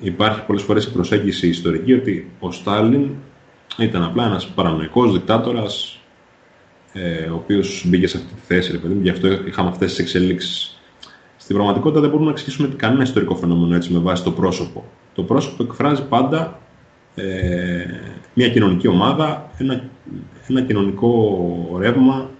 υπάρχει 0.00 0.44
πολλές 0.46 0.62
φορές 0.62 0.84
η 0.84 0.92
προσέγγιση 0.92 1.48
ιστορική 1.48 1.92
ότι 1.92 2.30
ο 2.38 2.52
Στάλιν 2.52 3.10
ήταν 3.78 4.02
απλά 4.02 4.24
ένας 4.24 4.46
παρανοϊκός 4.46 5.12
δικτάτορας 5.12 6.01
ε, 6.92 7.24
ο 7.24 7.34
οποίος 7.34 7.84
μπήκε 7.86 8.06
σε 8.06 8.16
αυτή 8.16 8.34
τη 8.34 8.40
θέση, 8.46 8.72
ρε 8.72 8.78
παιδί 8.78 8.98
γι' 9.02 9.10
αυτό 9.10 9.28
είχαμε 9.46 9.68
αυτές 9.68 9.90
τις 9.90 9.98
εξελίξεις. 9.98 10.80
Στην 11.36 11.54
πραγματικότητα 11.54 12.00
δεν 12.00 12.10
μπορούμε 12.10 12.26
να 12.28 12.32
εξηγήσουμε 12.32 12.68
κανένα 12.76 13.02
ιστορικό 13.02 13.34
φαινόμενο 13.36 13.74
έτσι 13.74 13.92
με 13.92 13.98
βάση 13.98 14.22
το 14.22 14.30
πρόσωπο. 14.30 14.84
Το 15.14 15.22
πρόσωπο 15.22 15.62
εκφράζει 15.62 16.04
πάντα 16.04 16.60
ε, 17.14 17.84
μια 18.34 18.48
κοινωνική 18.48 18.86
ομάδα, 18.86 19.50
ένα, 19.58 19.90
ένα 20.48 20.62
κοινωνικό 20.62 21.76
ρεύμα, 21.78 22.30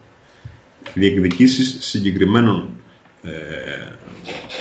διεκδικήσεις 0.95 1.77
συγκεκριμένων 1.81 2.69
ε, 3.23 3.31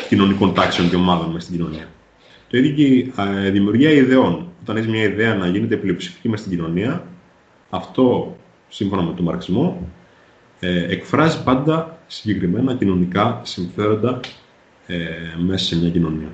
κοινωνικών 0.08 0.54
τάξεων 0.54 0.90
και 0.90 0.96
ομάδων 0.96 1.32
μέσα 1.32 1.46
στην 1.46 1.58
κοινωνία. 1.58 1.88
Το 2.50 2.58
ίδιο 2.58 2.72
και 2.72 2.84
η 3.48 3.50
δημιουργία 3.52 3.92
ιδεών. 3.92 4.48
Όταν 4.62 4.78
έχεις 4.78 4.90
μια 4.90 5.04
ιδέα 5.04 5.36
να 5.36 5.48
γίνεται 5.48 5.76
πλειοψηφική 5.76 6.30
μες 6.30 6.40
στην 6.40 6.52
κοινωνία, 6.52 7.08
αυτό 7.70 8.38
σύμφωνα 8.72 9.02
με 9.02 9.14
τον 9.14 9.26
μαρξισμό 9.26 9.90
ε, 10.60 10.86
εκφράζει 10.92 11.44
πάντα 11.44 11.98
συγκεκριμένα 12.08 12.76
κοινωνικά 12.76 13.42
συμφέροντα 13.44 14.20
ε, 14.88 14.98
μέσα 15.38 15.66
σε 15.66 15.80
μια 15.80 15.90
κοινωνία. 15.90 16.28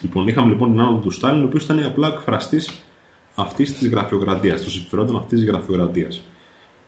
Λοιπόν, 0.00 0.28
είχαμε 0.28 0.48
λοιπόν 0.48 0.70
την 0.70 0.80
άνοδο 0.80 0.98
του 0.98 1.10
Στάλιν, 1.10 1.42
ο 1.42 1.46
οποίος 1.46 1.64
ήταν 1.64 1.84
απλά 1.84 2.08
εκφραστής 2.08 2.82
αυτής 3.34 3.78
της 3.78 3.88
γραφειοκρατίας, 3.88 4.62
των 4.62 4.70
συμφερόντων 4.70 5.16
αυτής 5.16 5.40
της 5.40 5.48
γραφειοκρατίας. 5.48 6.22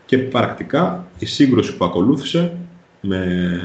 Και 0.05 0.19
πρακτικά 0.19 1.07
η 1.19 1.27
σύγκρουση 1.27 1.77
που 1.77 1.85
ακολούθησε 1.85 2.57
με, 3.01 3.61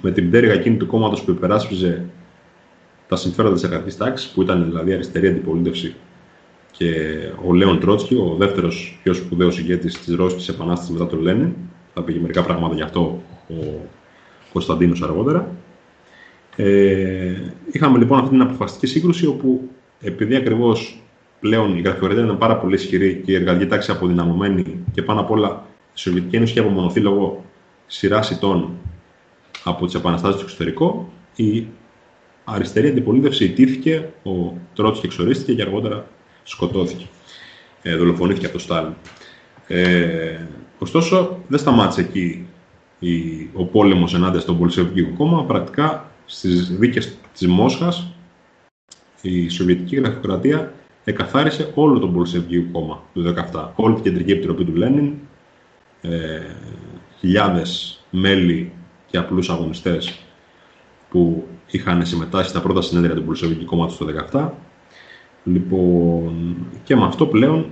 με 0.00 0.10
την 0.10 0.28
πτέρυγα 0.28 0.52
εκείνη 0.52 0.76
του 0.76 0.86
κόμματος 0.86 1.22
που 1.22 1.30
υπεράσπιζε 1.30 2.04
τα 3.08 3.16
συμφέροντα 3.16 3.54
της 3.54 3.64
εργατική 3.64 3.96
τάξης, 3.96 4.30
που 4.30 4.42
ήταν 4.42 4.64
δηλαδή 4.64 4.92
αριστερή 4.92 5.28
αντιπολίτευση 5.28 5.94
και 6.78 6.94
ο 7.44 7.52
Λέον 7.52 7.80
Τρότσκι, 7.80 8.14
ο 8.14 8.34
δεύτερος 8.38 8.98
πιο 9.02 9.14
σπουδαίος 9.14 9.58
ηγέτης 9.58 9.98
της 9.98 10.14
Ρώσικης 10.14 10.48
Επανάστασης 10.48 10.92
μετά 10.92 11.06
τον 11.06 11.20
Λένιν. 11.20 11.52
Θα 11.94 12.02
πει 12.02 12.20
μερικά 12.20 12.42
πράγματα 12.42 12.74
γι' 12.74 12.82
αυτό 12.82 13.22
ο 13.48 13.88
Κωνσταντίνος 14.52 15.02
αργότερα. 15.02 15.54
Ε, 16.56 17.32
είχαμε 17.72 17.98
λοιπόν 17.98 18.18
αυτή 18.18 18.30
την 18.30 18.40
αποφασιστική 18.40 18.86
σύγκρουση 18.86 19.26
όπου 19.26 19.70
επειδή 20.00 20.36
ακριβώς 20.36 21.02
πλέον 21.40 21.76
η 21.76 21.80
γραφειοκρατία 21.80 22.24
ήταν 22.24 22.38
πάρα 22.38 22.56
πολύ 22.56 22.74
ισχυρή 22.74 23.22
και 23.24 23.32
η 23.32 23.34
εργατική 23.34 23.66
τάξη 23.66 23.90
αποδυναμωμένη 23.90 24.84
και 24.92 25.02
πάνω 25.02 25.20
απ' 25.20 25.30
όλα 25.30 25.66
η 25.94 25.98
Σοβιετική 25.98 26.36
Ένωση 26.36 26.50
είχε 26.50 26.60
απομονωθεί 26.60 27.00
λόγω 27.00 27.44
σειράς 27.86 28.30
ητών 28.30 28.70
από 29.64 29.86
τις 29.86 29.94
επαναστάσεις 29.94 30.36
στο 30.36 30.44
εξωτερικό, 30.44 31.12
η 31.36 31.66
αριστερή 32.44 32.88
αντιπολίτευση 32.88 33.44
ιτήθηκε, 33.44 34.08
ο 34.22 34.52
Τρότσκι 34.74 35.06
εξορίστηκε 35.06 35.54
και 35.54 35.62
αργότερα 35.62 36.06
σκοτώθηκε. 36.46 37.06
Ε, 37.82 37.96
δολοφονήθηκε 37.96 38.46
από 38.46 38.54
το 38.54 38.60
Στάλιν. 38.60 38.92
Ε, 39.66 40.46
ωστόσο, 40.78 41.38
δεν 41.48 41.58
σταμάτησε 41.58 42.00
εκεί 42.00 42.46
η, 42.98 43.48
ο 43.52 43.64
πόλεμος 43.64 44.14
ενάντια 44.14 44.40
στον 44.40 44.58
Πολυσεβικό 44.58 45.16
κόμμα. 45.16 45.44
Πρακτικά, 45.44 46.10
στις 46.26 46.76
δίκες 46.76 47.16
της 47.32 47.46
Μόσχας, 47.46 48.12
η 49.22 49.48
Σοβιετική 49.48 49.96
Γραφειοκρατία 49.96 50.72
εκαθάρισε 51.04 51.72
όλο 51.74 51.98
τον 51.98 52.12
Πολυσεβικό 52.12 52.68
κόμμα 52.72 53.02
του 53.14 53.34
2017. 53.52 53.72
Όλη 53.74 53.94
την 53.94 54.02
Κεντρική 54.02 54.32
Επιτροπή 54.32 54.64
του 54.64 54.74
Λένιν, 54.74 55.12
ε, 56.00 56.40
χιλιάδες 57.18 58.00
μέλη 58.10 58.72
και 59.06 59.18
απλούς 59.18 59.50
αγωνιστές 59.50 60.20
που 61.10 61.46
είχαν 61.70 62.06
συμμετάσχει 62.06 62.48
στα 62.48 62.60
πρώτα 62.60 62.82
συνέδρια 62.82 63.14
του 63.14 63.24
Πολυσοβικού 63.24 63.64
Κόμματος 63.64 63.96
το 63.96 64.04
2017. 64.04 64.50
Λοιπόν, 65.46 66.56
και 66.84 66.96
με 66.96 67.04
αυτό 67.04 67.26
πλέον 67.26 67.66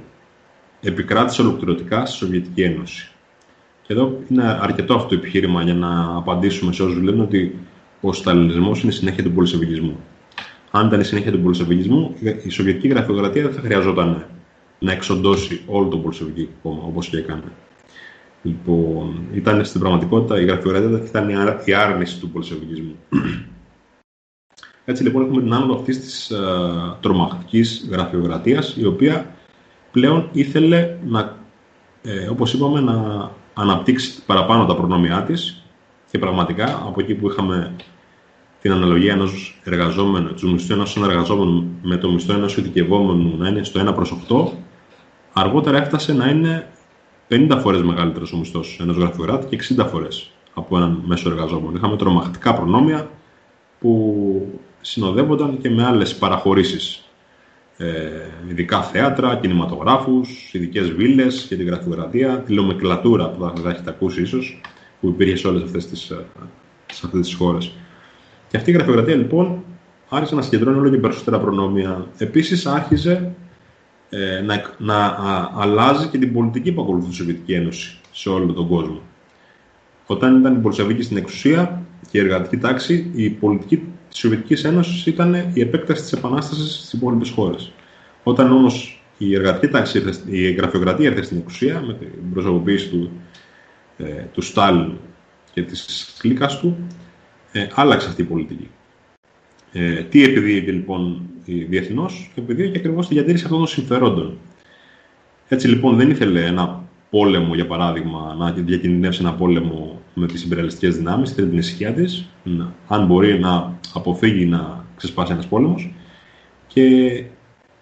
επικράτησε 0.80 1.42
ολοκληρωτικά 1.42 2.06
στη 2.06 2.16
Σοβιετική 2.16 2.62
Ένωση. 2.62 3.08
Και 3.82 3.92
εδώ 3.92 4.18
είναι 4.28 4.58
αρκετό 4.60 4.94
αυτό 4.94 5.08
το 5.08 5.14
επιχείρημα 5.14 5.62
για 5.62 5.74
να 5.74 6.16
απαντήσουμε 6.16 6.72
σε 6.72 6.82
όσους 6.82 7.02
λένε 7.02 7.22
ότι 7.22 7.58
ο 8.00 8.12
Σταλινισμός 8.12 8.82
είναι 8.82 8.92
η 8.92 8.94
συνέχεια 8.94 9.22
του 9.22 9.32
πολυσεβικισμού. 9.32 9.96
Αν 10.70 10.86
ήταν 10.86 11.00
η 11.00 11.04
συνέχεια 11.04 11.32
του 11.32 11.40
πολυσεβικισμού, 11.40 12.14
η 12.44 12.48
Σοβιετική 12.48 12.88
γραφειοκρατία 12.88 13.42
δεν 13.42 13.52
θα 13.52 13.60
χρειαζόταν 13.60 14.26
να 14.78 14.92
εξοντώσει 14.92 15.62
όλο 15.66 15.88
τον 15.88 16.02
Πολυσεβικό 16.02 16.50
κόμμα 16.62 16.82
όπως 16.82 17.08
και 17.08 17.16
έκανε. 17.16 17.52
Λοιπόν, 18.42 19.22
ήταν 19.34 19.64
στην 19.64 19.80
πραγματικότητα 19.80 20.40
η 20.40 20.44
γραφειοκρατία 20.44 21.02
ήταν 21.06 21.28
η 21.64 21.72
άρνηση 21.72 22.20
του 22.20 22.30
πολυσεβικισμού. 22.30 22.96
Έτσι 24.84 25.02
λοιπόν 25.02 25.22
έχουμε 25.22 25.42
την 25.42 25.54
άνοδο 25.54 25.74
αυτής 25.74 26.00
της 26.00 26.32
uh, 26.34 26.94
τρομακτικής 27.00 27.88
γραφειοκρατίας, 27.90 28.76
η 28.76 28.86
οποία 28.86 29.34
πλέον 29.90 30.28
ήθελε 30.32 30.96
να, 31.06 31.36
ε, 32.02 32.28
όπως 32.28 32.52
είπαμε, 32.52 32.80
να 32.80 33.30
αναπτύξει 33.54 34.24
παραπάνω 34.26 34.66
τα 34.66 34.74
προνόμια 34.76 35.22
της 35.22 35.64
και 36.10 36.18
πραγματικά 36.18 36.82
από 36.86 37.00
εκεί 37.00 37.14
που 37.14 37.30
είχαμε 37.30 37.74
την 38.60 38.72
αναλογία 38.72 39.12
ενός 39.12 39.60
εργαζόμενου, 39.64 40.34
του 40.34 40.50
μισθού 40.50 40.72
ενός 40.72 40.96
εργαζόμενου 40.96 41.78
με 41.82 41.96
το 41.96 42.10
μισθό 42.10 42.32
ενός 42.32 42.56
ειδικευόμενου 42.56 43.36
να 43.36 43.48
είναι 43.48 43.64
στο 43.64 43.90
1 43.90 43.94
προς 43.94 44.16
8, 44.28 44.48
αργότερα 45.32 45.78
έφτασε 45.78 46.12
να 46.12 46.28
είναι 46.28 46.68
50 47.28 47.58
φορές 47.60 47.82
μεγαλύτερος 47.82 48.32
ο 48.32 48.36
μισθός 48.36 48.78
ενός 48.80 48.96
γραφειοκράτη 48.96 49.56
και 49.56 49.74
60 49.76 49.86
φορές 49.90 50.30
από 50.54 50.76
έναν 50.76 51.02
μέσο 51.06 51.30
εργαζόμενο. 51.30 51.76
Είχαμε 51.76 51.96
τρομακτικά 51.96 52.54
προνόμια 52.54 53.10
που 53.80 54.60
συνοδεύονταν 54.86 55.58
και 55.60 55.70
με 55.70 55.84
άλλες 55.84 56.14
παραχωρήσεις 56.14 57.04
ε, 57.76 57.86
ειδικά 58.50 58.82
θέατρα, 58.82 59.36
κινηματογράφους, 59.36 60.50
ειδικές 60.52 60.90
βίλες 60.90 61.44
για 61.48 61.56
την 61.56 61.66
γραφειοκρατία, 61.66 62.38
τηλεομεκλατούρα 62.38 63.28
που 63.28 63.52
θα, 63.62 63.70
έχετε 63.70 63.90
ακούσει 63.90 64.22
ίσως, 64.22 64.60
που 65.00 65.08
υπήρχε 65.08 65.36
σε 65.36 65.46
όλες 65.46 65.62
αυτές 65.62 65.86
τις, 65.86 66.10
ε, 66.10 66.26
σε 66.92 67.02
αυτές 67.06 67.20
τις 67.20 67.34
χώρες. 67.34 67.72
Και 68.48 68.56
αυτή 68.56 68.70
η 68.70 68.72
γραφειοκρατία 68.72 69.14
λοιπόν 69.14 69.64
άρχισε 70.08 70.34
να 70.34 70.42
συγκεντρώνει 70.42 70.78
όλο 70.78 70.90
και 70.90 70.96
περισσότερα 70.96 71.38
προνόμια. 71.38 72.06
Επίσης 72.18 72.66
άρχισε 72.66 73.34
ε, 74.08 74.40
να, 74.40 74.74
να 74.78 75.04
α, 75.04 75.50
αλλάζει 75.54 76.06
και 76.06 76.18
την 76.18 76.32
πολιτική 76.32 76.72
που 76.72 76.82
ακολουθούσε 76.82 77.12
η 77.12 77.16
Σοβιετική 77.16 77.52
Ένωση 77.52 77.98
σε 78.12 78.28
όλο 78.28 78.52
τον 78.52 78.68
κόσμο. 78.68 79.00
Όταν 80.06 80.40
ήταν 80.40 80.54
η 80.54 80.58
Πολσεβίκη 80.58 81.02
στην 81.02 81.16
εξουσία 81.16 81.82
και 82.10 82.18
η 82.18 82.20
εργατική 82.20 82.56
τάξη, 82.56 83.10
η 83.14 83.30
πολιτική 83.30 83.82
της 84.14 84.22
Σοβιετικής 84.22 84.64
Ένωσης 84.64 85.06
ήταν 85.06 85.34
η 85.52 85.60
επέκταση 85.60 86.02
της 86.02 86.12
Επανάστασης 86.12 86.74
στις 86.74 86.92
υπόλοιπες 86.92 87.30
χώρες. 87.30 87.72
Όταν 88.22 88.52
όμως 88.52 89.02
η 89.18 89.34
εργατική 89.34 89.72
τάξη, 89.72 90.02
η 90.26 90.52
γραφειοκρατία 90.52 91.08
ήρθε 91.08 91.22
στην 91.22 91.38
εξουσία 91.38 91.80
με 91.80 91.94
την 91.94 92.32
προσωποποίηση 92.32 92.88
του, 92.88 93.10
ε, 93.96 94.24
του 94.32 94.42
Στάλιν 94.42 94.92
και 95.52 95.62
της 95.62 96.14
κλίκα 96.18 96.46
του, 96.46 96.76
ε, 97.52 97.66
άλλαξε 97.74 98.08
αυτή 98.08 98.22
η 98.22 98.24
πολιτική. 98.24 98.70
Ε, 99.72 100.02
τι 100.02 100.24
επιδίωκε 100.24 100.72
λοιπόν 100.72 101.22
διεθνώς, 101.44 102.32
επιδίωκε 102.34 102.78
ακριβώς 102.78 103.08
τη 103.08 103.14
διατήρηση 103.14 103.44
αυτών 103.44 103.58
των 103.58 103.66
συμφερόντων. 103.66 104.38
Έτσι 105.48 105.68
λοιπόν 105.68 105.96
δεν 105.96 106.10
ήθελε 106.10 106.44
ένα 106.44 106.84
πόλεμο, 107.10 107.54
για 107.54 107.66
παράδειγμα, 107.66 108.34
να 108.38 108.52
διακινδυνεύσει 108.52 109.20
ένα 109.20 109.34
πόλεμο 109.34 110.02
με 110.14 110.26
τις 110.26 110.44
υπεραλιστικές 110.44 110.96
δυνάμεις, 110.96 111.32
θέλει 111.32 111.48
την 111.48 111.58
ησυχία 111.58 111.92
της, 111.92 112.28
αν 112.88 113.06
μπορεί 113.06 113.38
να 113.38 113.78
αποφύγει 113.94 114.46
να 114.46 114.84
ξεσπάσει 114.96 115.32
ένας 115.32 115.46
πόλεμος 115.46 115.94
και 116.66 117.24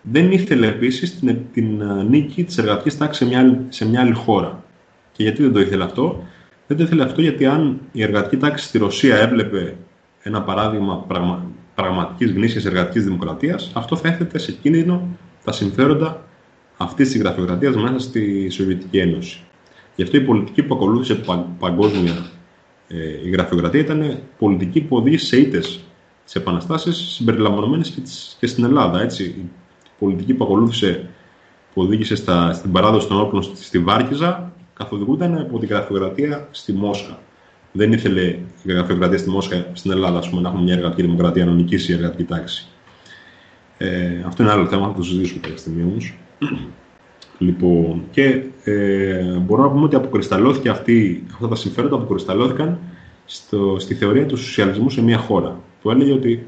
δεν 0.02 0.32
ήθελε 0.32 0.66
επίσης 0.66 1.18
την, 1.18 1.38
την 1.52 1.80
ε, 1.80 2.02
νίκη 2.02 2.44
της 2.44 2.58
εργατικής 2.58 2.96
τάξης 2.96 3.16
σε 3.16 3.34
μια, 3.34 3.64
σε 3.68 3.88
μια 3.88 4.00
άλλη 4.00 4.12
χώρα. 4.12 4.64
Και 5.12 5.22
γιατί 5.22 5.42
δεν 5.42 5.52
το 5.52 5.60
ήθελε 5.60 5.84
αυτό; 5.84 6.26
Δεν 6.66 6.76
το 6.76 6.82
ήθελε 6.82 7.02
αυτό 7.02 7.20
γιατί 7.20 7.46
αν 7.46 7.80
η 7.92 8.02
εργατική 8.02 8.36
τάξη 8.36 8.64
στη 8.66 8.78
Ρωσία 8.78 9.16
έβλεπε 9.16 9.76
ένα 10.22 10.42
παράδειγμα 10.42 11.04
πραγμα, 11.08 11.50
πραγματικής 11.74 12.30
γνήσιας 12.30 12.64
εργατικής 12.64 13.04
δημοκρατίας, 13.04 13.70
αυτό 13.74 13.96
θα 13.96 14.08
έθετε 14.08 14.38
σε 14.38 14.52
κίνδυνο 14.52 15.08
τα 15.44 15.52
συμφέροντα 15.52 16.24
αυτής 16.76 17.10
της 17.10 17.20
γραφειοκρατίας 17.20 17.76
μέσα 17.76 17.98
στη 17.98 18.50
Σοβιετική 18.50 18.98
Ένωση. 18.98 19.42
Γι' 19.96 20.02
αυτό 20.02 20.16
η 20.16 20.20
πολιτική 20.20 20.62
που 20.62 20.74
ακολούθησε 20.74 21.24
παγκόσμια 21.58 22.30
ε, 22.88 23.26
η 23.26 23.30
γραφειοκρατία 23.30 23.80
ήταν 23.80 24.18
πολιτική 24.38 24.80
που 24.80 24.96
οδήγησε 24.96 25.26
σε 25.26 25.40
ήττες 25.40 25.80
τι 26.24 26.40
επαναστάσεις 26.40 26.96
συμπεριλαμβανομένες 26.96 27.90
και, 27.90 28.00
και 28.38 28.46
στην 28.46 28.64
Ελλάδα. 28.64 29.00
Έτσι. 29.00 29.24
Η 29.24 29.50
πολιτική 29.98 30.34
που 30.34 30.44
ακολούθησε, 30.44 31.08
που 31.74 31.82
οδήγησε 31.82 32.14
στα, 32.14 32.52
στην 32.52 32.72
παράδοση 32.72 33.08
των 33.08 33.20
όπλων 33.20 33.42
στη, 33.42 33.64
στη 33.64 33.78
Βάρκιζα, 33.78 34.52
καθοδηγούταν 34.74 35.38
από 35.38 35.58
την 35.58 35.68
γραφειοκρατία 35.68 36.48
στη 36.50 36.72
Μόσχα. 36.72 37.18
Δεν 37.72 37.92
ήθελε 37.92 38.22
η 38.22 38.46
γραφειοκρατία 38.66 39.18
στη 39.18 39.30
Μόσχα 39.30 39.66
στην 39.72 39.90
Ελλάδα 39.90 40.28
πούμε, 40.30 40.40
να 40.40 40.48
έχουμε 40.48 40.62
μια 40.62 40.74
εργατική 40.74 41.02
δημοκρατία, 41.02 41.44
να 41.44 41.52
νικήσει 41.52 41.92
η 41.92 41.94
εργατική 41.94 42.24
τάξη. 42.24 42.66
Ε, 43.78 44.22
αυτό 44.26 44.42
είναι 44.42 44.52
άλλο 44.52 44.66
θέμα, 44.66 44.86
θα 44.86 44.94
το 44.94 45.02
συζητήσουμε 45.02 45.40
κάποια 45.40 45.56
στιγμή 45.56 45.82
όμως. 45.82 46.14
Λοιπόν, 47.38 48.02
και 48.10 48.42
ε, 48.64 49.36
μπορούμε 49.36 49.66
να 49.66 49.72
πούμε 49.72 49.84
ότι 49.84 49.96
αποκρισταλώθηκε 49.96 50.68
αυτή, 50.68 51.24
αυτά 51.34 51.48
τα 51.48 51.54
συμφέροντα 51.54 51.96
αποκρισταλώθηκαν 51.96 52.78
στο, 53.24 53.76
στη 53.78 53.94
θεωρία 53.94 54.26
του 54.26 54.36
σοσιαλισμού 54.36 54.90
σε 54.90 55.02
μια 55.02 55.18
χώρα. 55.18 55.60
Που 55.82 55.90
έλεγε 55.90 56.12
ότι 56.12 56.46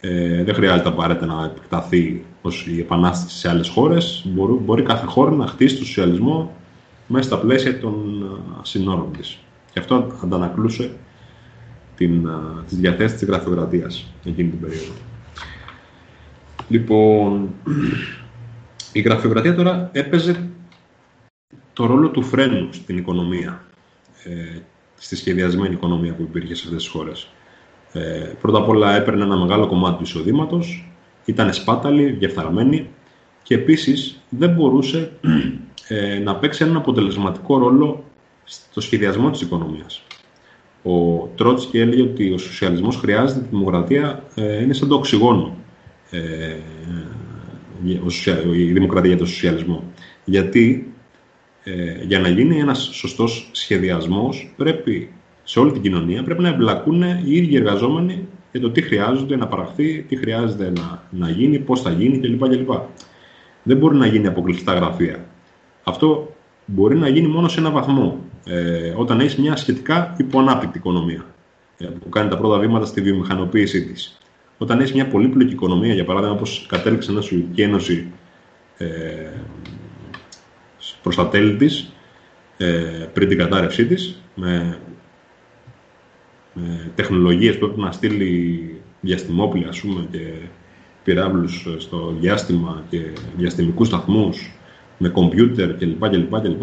ε, 0.00 0.44
δεν 0.44 0.54
χρειάζεται 0.54 0.88
απαραίτητα 0.88 1.26
να 1.26 1.44
επεκταθεί 1.44 2.24
ως 2.42 2.66
η 2.66 2.80
επανάσταση 2.80 3.38
σε 3.38 3.48
άλλες 3.48 3.68
χώρες. 3.68 4.24
Μπορεί, 4.28 4.52
μπορεί 4.52 4.82
κάθε 4.82 5.06
χώρα 5.06 5.30
να 5.30 5.46
χτίσει 5.46 5.78
το 5.78 5.84
σοσιαλισμό 5.84 6.56
μέσα 7.06 7.24
στα 7.24 7.38
πλαίσια 7.38 7.80
των 7.80 8.24
συνόρων 8.62 9.12
της. 9.16 9.38
Και 9.72 9.78
αυτό 9.78 10.12
αντανακλούσε 10.22 10.90
την, 11.96 12.28
τις 12.68 12.76
διαθέσεις 12.78 13.18
της 13.18 13.28
γραφειοκρατίας 13.28 14.12
εκείνη 14.24 14.48
την 14.48 14.60
περίοδο. 14.60 14.92
Λοιπόν, 16.68 17.48
η 18.92 19.00
γραφειοκρατία 19.00 19.54
τώρα 19.54 19.90
έπαιζε 19.92 20.50
το 21.72 21.86
ρόλο 21.86 22.08
του 22.08 22.22
φρένου 22.22 22.68
στην 22.72 22.96
οικονομία, 22.96 23.64
ε, 24.24 24.58
στη 24.98 25.16
σχεδιασμένη 25.16 25.74
οικονομία 25.74 26.14
που 26.14 26.22
υπήρχε 26.22 26.54
σε 26.54 26.62
αυτές 26.64 26.82
τις 26.82 26.92
χώρες. 26.92 27.28
Ε, 27.92 28.32
πρώτα 28.40 28.58
απ' 28.58 28.68
όλα 28.68 28.96
έπαιρνε 28.96 29.24
ένα 29.24 29.36
μεγάλο 29.36 29.66
κομμάτι 29.66 29.96
του 29.96 30.02
εισοδήματος, 30.02 30.92
ήταν 31.24 31.52
σπάταλη, 31.52 32.10
διεφθαρμένη 32.10 32.88
και 33.42 33.54
επίσης 33.54 34.20
δεν 34.28 34.50
μπορούσε 34.50 35.12
ε, 35.88 36.18
να 36.18 36.36
παίξει 36.36 36.64
έναν 36.64 36.76
αποτελεσματικό 36.76 37.58
ρόλο 37.58 38.04
στο 38.44 38.80
σχεδιασμό 38.80 39.30
της 39.30 39.40
οικονομίας. 39.40 40.02
Ο 40.82 41.26
Τρότσκι 41.36 41.78
έλεγε 41.78 42.02
ότι 42.02 42.32
ο 42.32 42.38
σοσιαλισμός 42.38 42.96
χρειάζεται 42.96 43.40
τη 43.40 43.46
δημοκρατία, 43.48 44.24
ε, 44.34 44.62
είναι 44.62 44.72
σαν 44.72 44.88
το 44.88 44.94
οξυγόνο. 44.94 45.56
Ε, 46.10 46.56
η 48.54 48.72
δημοκρατία 48.72 49.08
για 49.08 49.18
τον 49.18 49.26
σοσιαλισμό. 49.26 49.92
Γιατί 50.24 50.92
ε, 51.64 52.04
για 52.04 52.18
να 52.18 52.28
γίνει 52.28 52.58
ένας 52.58 52.90
σωστός 52.92 53.48
σχεδιασμός 53.52 54.52
πρέπει 54.56 55.12
σε 55.44 55.58
όλη 55.58 55.72
την 55.72 55.82
κοινωνία 55.82 56.22
πρέπει 56.22 56.42
να 56.42 56.48
εμπλακούν 56.48 57.02
οι 57.02 57.22
ίδιοι 57.26 57.56
εργαζόμενοι 57.56 58.28
για 58.52 58.60
το 58.60 58.70
τι 58.70 58.82
χρειάζονται 58.82 59.36
να 59.36 59.46
παραχθεί, 59.46 60.02
τι 60.08 60.16
χρειάζεται 60.16 60.72
να, 60.76 61.02
να 61.10 61.30
γίνει, 61.30 61.58
πώς 61.58 61.82
θα 61.82 61.90
γίνει 61.90 62.18
κλπ. 62.18 62.48
κλπ. 62.48 62.70
Δεν 63.62 63.76
μπορεί 63.76 63.96
να 63.96 64.06
γίνει 64.06 64.26
από 64.26 64.42
κλειστά 64.42 64.72
γραφεία. 64.74 65.24
Αυτό 65.82 66.34
μπορεί 66.66 66.96
να 66.96 67.08
γίνει 67.08 67.26
μόνο 67.26 67.48
σε 67.48 67.60
ένα 67.60 67.70
βαθμό. 67.70 68.18
Ε, 68.46 68.92
όταν 68.96 69.20
έχεις 69.20 69.36
μια 69.36 69.56
σχετικά 69.56 70.14
υποανάπτυκτη 70.18 70.78
οικονομία 70.78 71.24
ε, 71.78 71.86
που 71.86 72.08
κάνει 72.08 72.28
τα 72.28 72.36
πρώτα 72.36 72.58
βήματα 72.58 72.86
στη 72.86 73.00
βιομηχανοποίησή 73.00 73.84
της. 73.84 74.18
Όταν 74.62 74.80
έχεις 74.80 74.92
μια 74.92 75.06
πολύπλοκη 75.08 75.52
οικονομία, 75.52 75.94
για 75.94 76.04
παράδειγμα, 76.04 76.34
όπως 76.34 76.66
κατέληξε 76.68 77.12
η 77.12 77.22
Σοβιετική 77.22 77.62
Ένωση 77.62 78.06
ε, 78.76 78.86
προς 81.02 81.16
τα 81.16 81.28
τέλη 81.28 81.56
της, 81.56 81.92
ε, 82.56 82.66
πριν 83.12 83.28
την 83.28 83.38
κατάρρευσή 83.38 83.86
της, 83.86 84.22
με, 84.34 84.78
με 86.52 86.90
τεχνολογίες 86.94 87.58
που 87.58 87.64
έπρεπε 87.64 87.82
να 87.82 87.92
στείλει 87.92 88.80
διαστημόπλια, 89.00 89.68
ας 89.68 89.80
πούμε, 89.80 90.06
και 90.10 90.18
πυράβλους 91.04 91.66
στο 91.78 92.14
διάστημα 92.20 92.82
και 92.88 93.00
διαστημικούς 93.36 93.86
σταθμούς 93.86 94.52
με 94.98 95.08
κομπιούτερ 95.08 95.76
κλπ. 95.76 96.08
κλπ, 96.08 96.40
κλπ. 96.40 96.62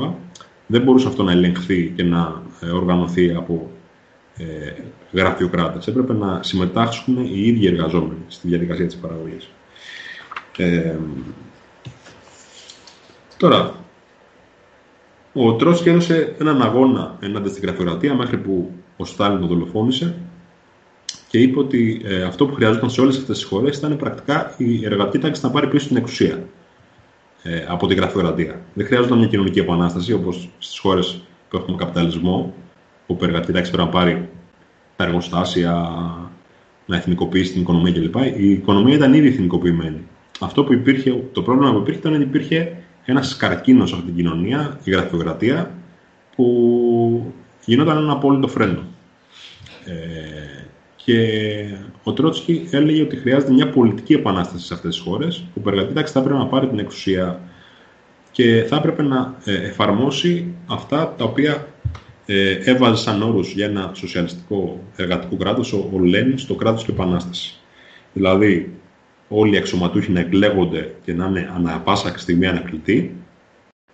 Δεν 0.67 0.81
μπορούσε 0.81 1.07
αυτό 1.07 1.23
να 1.23 1.31
ελεγχθεί 1.31 1.93
και 1.95 2.03
να 2.03 2.41
ε, 2.61 2.69
οργανωθεί 2.69 3.33
από 3.33 3.71
ε, 4.39 4.73
γραφειοκράτες. 5.11 5.87
Έπρεπε 5.87 6.13
να 6.13 6.43
συμμετάσχουν 6.43 7.17
οι 7.17 7.41
ίδιοι 7.45 7.67
εργαζόμενοι 7.67 8.23
στη 8.27 8.47
διαδικασία 8.47 8.85
της 8.85 8.95
παραγωγής. 8.95 9.49
Ε, 10.57 10.95
τώρα, 13.37 13.73
Ο 15.33 15.53
Τρότσκι 15.53 15.89
έδωσε 15.89 16.35
έναν 16.39 16.61
αγώνα 16.61 17.17
ενάντια 17.19 17.49
στην 17.51 17.63
γραφειοκρατία 17.63 18.15
μέχρι 18.15 18.37
που 18.37 18.71
ο 18.97 19.05
Στάλιν 19.05 19.39
τον 19.39 19.47
δολοφόνησε 19.47 20.15
και 21.27 21.39
είπε 21.39 21.59
ότι 21.59 22.01
ε, 22.05 22.23
αυτό 22.23 22.47
που 22.47 22.53
χρειαζόταν 22.53 22.89
σε 22.89 23.01
όλες 23.01 23.17
αυτές 23.17 23.37
τις 23.37 23.47
χώρες 23.47 23.77
ήταν 23.77 23.97
πρακτικά 23.97 24.53
η 24.57 24.85
εργατική 24.85 25.17
τάξη 25.17 25.45
να 25.45 25.51
πάρει 25.51 25.67
πίσω 25.67 25.87
την 25.87 25.97
εξουσία 25.97 26.43
ε, 27.43 27.65
από 27.67 27.87
την 27.87 27.97
γραφειοκρατία. 27.97 28.61
Δεν 28.73 28.85
χρειάζονταν 28.85 29.17
μια 29.17 29.27
κοινωνική 29.27 29.59
επανάσταση 29.59 30.13
όπως 30.13 30.49
στις 30.59 30.79
χώρες 30.79 31.21
που 31.49 31.57
έχουμε 31.57 31.77
καπιταλισμό, 31.77 32.53
όπου 33.11 33.23
η 33.23 33.27
εργατική 33.27 33.51
τάξη 33.51 33.71
πρέπει 33.71 33.87
να 33.87 33.93
πάρει 33.93 34.29
τα 34.95 35.03
εργοστάσια, 35.03 35.91
να 36.85 36.95
εθνικοποιήσει 36.95 37.51
την 37.51 37.61
οικονομία 37.61 37.91
κλπ. 37.91 38.15
Η 38.37 38.51
οικονομία 38.51 38.95
ήταν 38.95 39.13
ήδη 39.13 39.27
εθνικοποιημένη. 39.27 40.07
Αυτό 40.39 40.63
που 40.63 40.73
υπήρχε, 40.73 41.23
το 41.31 41.41
πρόβλημα 41.41 41.71
που 41.71 41.79
υπήρχε 41.79 41.99
ήταν 41.99 42.13
ότι 42.13 42.23
υπήρχε 42.23 42.75
ένας 43.05 43.37
καρκίνος 43.37 43.89
σε 43.89 43.95
αυτήν 43.95 44.15
την 44.15 44.23
κοινωνία, 44.23 44.79
η 44.83 44.91
γραφειοκρατία, 44.91 45.71
που 46.35 47.33
γινόταν 47.65 47.97
ένα 47.97 48.11
απόλυτο 48.11 48.47
φρένο. 48.47 48.83
Ε, 49.85 50.63
και 50.95 51.25
ο 52.03 52.13
Τρότσκι 52.13 52.67
έλεγε 52.71 53.01
ότι 53.01 53.15
χρειάζεται 53.15 53.51
μια 53.51 53.69
πολιτική 53.69 54.13
επανάσταση 54.13 54.65
σε 54.65 54.73
αυτές 54.73 54.95
τις 54.95 55.03
χώρες, 55.03 55.43
που 55.53 55.59
η 55.59 55.63
εργατική 55.65 55.93
τάξη 55.93 56.13
θα 56.13 56.19
έπρεπε 56.19 56.37
να 56.37 56.45
πάρει 56.45 56.67
την 56.67 56.79
εξουσία 56.79 57.39
και 58.31 58.65
θα 58.67 58.75
έπρεπε 58.75 59.03
να 59.03 59.35
ε, 59.43 59.53
εφαρμόσει 59.53 60.53
αυτά 60.67 61.13
τα 61.17 61.23
οποία 61.23 61.67
ε, 62.31 62.51
έβαζε 62.51 63.01
σαν 63.03 63.21
όρου 63.21 63.39
για 63.39 63.65
ένα 63.65 63.91
σοσιαλιστικό 63.93 64.83
εργατικό 64.95 65.35
κράτος 65.35 65.73
ο, 65.73 65.89
ο 65.93 65.99
Λένινς 65.99 66.41
στο 66.41 66.55
κράτος 66.55 66.83
του 66.83 66.91
Επανάστασης. 66.91 67.59
Δηλαδή, 68.13 68.73
όλοι 69.27 69.53
οι 69.53 69.57
αξιωματούχοι 69.57 70.11
να 70.11 70.19
εκλέγονται 70.19 70.95
και 71.05 71.13
να 71.13 71.25
είναι 71.25 71.51
ανά 71.55 71.79
πάσα 71.79 72.17
στιγμή 72.17 72.47
ανακλητοί. 72.47 73.15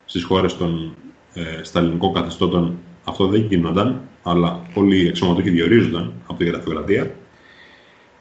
Στις 0.05 0.23
χώρες 0.23 0.57
των 0.57 0.95
ε, 1.33 1.63
σταλινικών 1.63 2.13
καθεστώτων 2.13 2.77
αυτό 3.03 3.27
δεν 3.27 3.41
γινόταν, 3.41 4.01
αλλά 4.23 4.61
όλοι 4.73 5.05
οι 5.05 5.07
αξιωματούχοι 5.07 5.49
διορίζονταν 5.49 6.13
από 6.27 6.39
τη 6.39 6.45
γραφειοκρατία. 6.45 7.11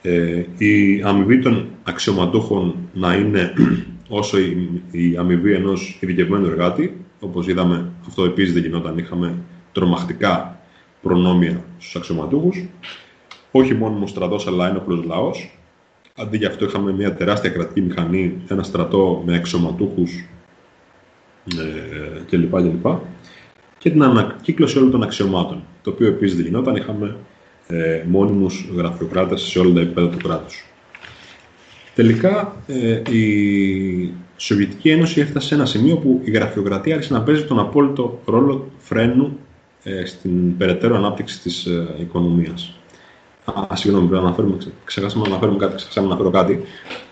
Ε, 0.02 0.44
η 0.58 1.02
αμοιβή 1.04 1.38
των 1.38 1.68
αξιωματούχων 1.82 2.74
να 2.92 3.14
είναι 3.14 3.52
όσο 4.08 4.38
η, 4.38 4.82
η 4.90 5.16
αμοιβή 5.16 5.52
ενός 5.52 5.98
ειδικευμένου 6.00 6.46
εργάτη. 6.46 7.04
Όπως 7.20 7.48
είδαμε, 7.48 7.92
αυτό 8.06 8.24
επίσης 8.24 8.52
δεν 8.52 8.62
γινόταν. 8.62 8.98
Είχαμε 8.98 9.34
τρομακτικά 9.74 10.58
προνόμια 11.02 11.64
στους 11.78 11.96
αξιωματούχους. 11.96 12.64
Όχι 13.50 13.74
μόνο 13.74 14.06
στρατός, 14.06 14.46
αλλά 14.46 14.68
ένοπλο 14.68 15.04
λαός. 15.06 15.58
Αντί 16.16 16.36
για 16.36 16.48
αυτό, 16.48 16.64
είχαμε 16.64 16.92
μια 16.92 17.14
τεράστια 17.14 17.50
κρατική 17.50 17.80
μηχανή, 17.80 18.36
ένα 18.48 18.62
στρατό 18.62 19.22
με 19.26 19.36
αξιωματούχους 19.36 20.28
ε, 21.44 22.22
κλπ. 22.30 22.56
κλπ. 22.56 22.86
Και 23.78 23.90
την 23.90 24.02
ανακύκλωση 24.02 24.78
όλων 24.78 24.90
των 24.90 25.02
αξιωμάτων. 25.02 25.62
Το 25.82 25.90
οποίο 25.90 26.06
επίσης 26.06 26.36
δεν 26.36 26.44
γινόταν. 26.44 26.76
Είχαμε 26.76 27.16
ε, 27.66 28.02
μόνιμους 28.06 28.68
γραφειοκράτες 28.76 29.40
σε 29.42 29.58
όλα 29.58 29.74
τα 29.74 29.80
επίπεδα 29.80 30.08
του 30.08 30.18
κράτους. 30.18 30.64
Τελικά, 31.94 32.56
ε, 32.66 33.02
η 33.10 34.12
Σοβιετική 34.36 34.90
Ένωση 34.90 35.20
έφτασε 35.20 35.46
σε 35.46 35.54
ένα 35.54 35.66
σημείο 35.66 35.96
που 35.96 36.20
η 36.24 36.30
γραφειοκρατία 36.30 36.94
άρχισε 36.94 37.12
να 37.12 37.22
παίζει 37.22 37.44
τον 37.44 37.58
απόλυτο 37.58 38.20
ρόλο 38.24 38.70
φρένου 38.78 39.24
ε, 39.24 39.43
στην 40.04 40.56
περαιτέρω 40.56 40.96
ανάπτυξη 40.96 41.40
της 41.40 41.66
ε, 41.66 41.94
οικονομίας. 42.00 42.74
Α, 43.44 43.76
συγγνώμη, 43.76 44.06
πρέπει 44.06 44.22
να 44.22 44.28
αναφέρουμε, 44.28 44.56
ξεχάσαμε 44.84 45.22
να 45.22 45.30
αναφέρουμε 45.30 45.58
κάτι, 45.58 45.74
ξεχάσαμε 45.74 46.06
να 46.06 46.14
αναφέρω 46.14 46.30
κάτι, 46.34 46.62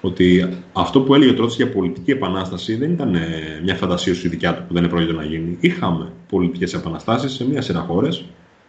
ότι 0.00 0.48
αυτό 0.72 1.00
που 1.00 1.14
έλεγε 1.14 1.30
ο 1.30 1.34
Τρότσης 1.34 1.56
για 1.56 1.68
πολιτική 1.68 2.10
επανάσταση 2.10 2.76
δεν 2.76 2.90
ήταν 2.90 3.14
ε, 3.14 3.60
μια 3.62 3.74
φαντασίωση 3.74 4.28
δικιά 4.28 4.54
του 4.54 4.64
που 4.68 4.74
δεν 4.74 4.88
πρόκειται 4.88 5.12
να 5.12 5.24
γίνει. 5.24 5.56
Είχαμε 5.60 6.12
πολιτικές 6.28 6.74
επαναστάσεις 6.74 7.32
σε 7.32 7.48
μια 7.48 7.62
σειρά 7.62 7.80
χώρες. 7.80 8.24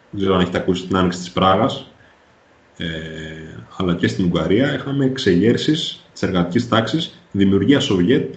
Δεν 0.10 0.20
ξέρω 0.20 0.36
αν 0.36 0.42
έχετε 0.42 0.58
ακούσει 0.58 0.88
την 0.88 0.96
άνοιξη 0.96 1.20
της 1.20 1.32
Πράγας, 1.32 1.88
ε, 2.78 2.88
αλλά 3.78 3.96
και 3.96 4.08
στην 4.08 4.26
Ουγγαρία. 4.26 4.74
Είχαμε 4.74 5.06
εξεγέρσεις 5.06 6.06
της 6.14 6.22
εργατικής 6.22 6.68
τάξης, 6.68 7.20
δημιουργία 7.32 7.80
Σοβιέτ 7.80 8.36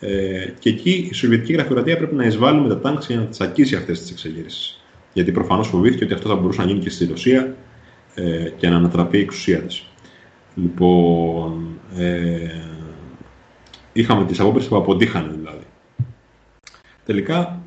ε, 0.00 0.52
και 0.58 0.68
εκεί 0.68 1.08
η 1.10 1.14
Σοβιετική 1.14 1.52
Γραφειοκρατία 1.52 1.92
έπρεπε 1.92 2.14
να 2.14 2.24
εισβάλλει 2.24 2.60
με 2.60 2.68
τα 2.68 2.80
τάγκ 2.80 2.96
για 3.06 3.16
να 3.16 3.26
τσακίσει 3.26 3.76
αυτές 3.76 4.00
τις 4.00 4.10
εξεγέρσεις. 4.10 4.77
Γιατί 5.12 5.32
προφανώς 5.32 5.68
φοβήθηκε 5.68 6.04
ότι 6.04 6.14
αυτό 6.14 6.28
θα 6.28 6.34
μπορούσε 6.34 6.60
να 6.60 6.66
γίνει 6.66 6.80
και 6.80 6.90
στη 6.90 7.06
Ρωσία 7.06 7.56
ε, 8.14 8.50
και 8.56 8.68
να 8.68 8.76
ανατραπεί 8.76 9.18
η 9.18 9.20
εξουσία 9.20 9.58
της. 9.62 9.86
Λοιπόν, 10.54 11.78
ε, 11.96 12.50
είχαμε 13.92 14.24
τις 14.24 14.40
απόπειρες 14.40 14.68
που 14.68 14.76
αποτύχανε 14.76 15.32
δηλαδή. 15.32 15.64
Τελικά, 17.04 17.62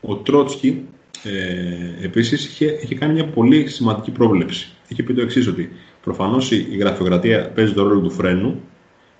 ο 0.00 0.16
Τρότσκι 0.16 0.86
ε, 1.22 2.04
επίσης 2.04 2.46
είχε, 2.46 2.78
είχε 2.82 2.94
κάνει 2.94 3.12
μια 3.12 3.26
πολύ 3.26 3.66
σημαντική 3.66 4.10
πρόβλεψη. 4.10 4.68
Είχε 4.88 5.02
πει 5.02 5.14
το 5.14 5.20
εξής 5.20 5.46
ότι 5.46 5.70
προφανώς 6.02 6.50
η 6.50 6.76
γραφειοκρατία 6.80 7.50
παίζει 7.50 7.72
το 7.72 7.82
ρόλο 7.82 8.00
του 8.00 8.10
φρένου 8.10 8.60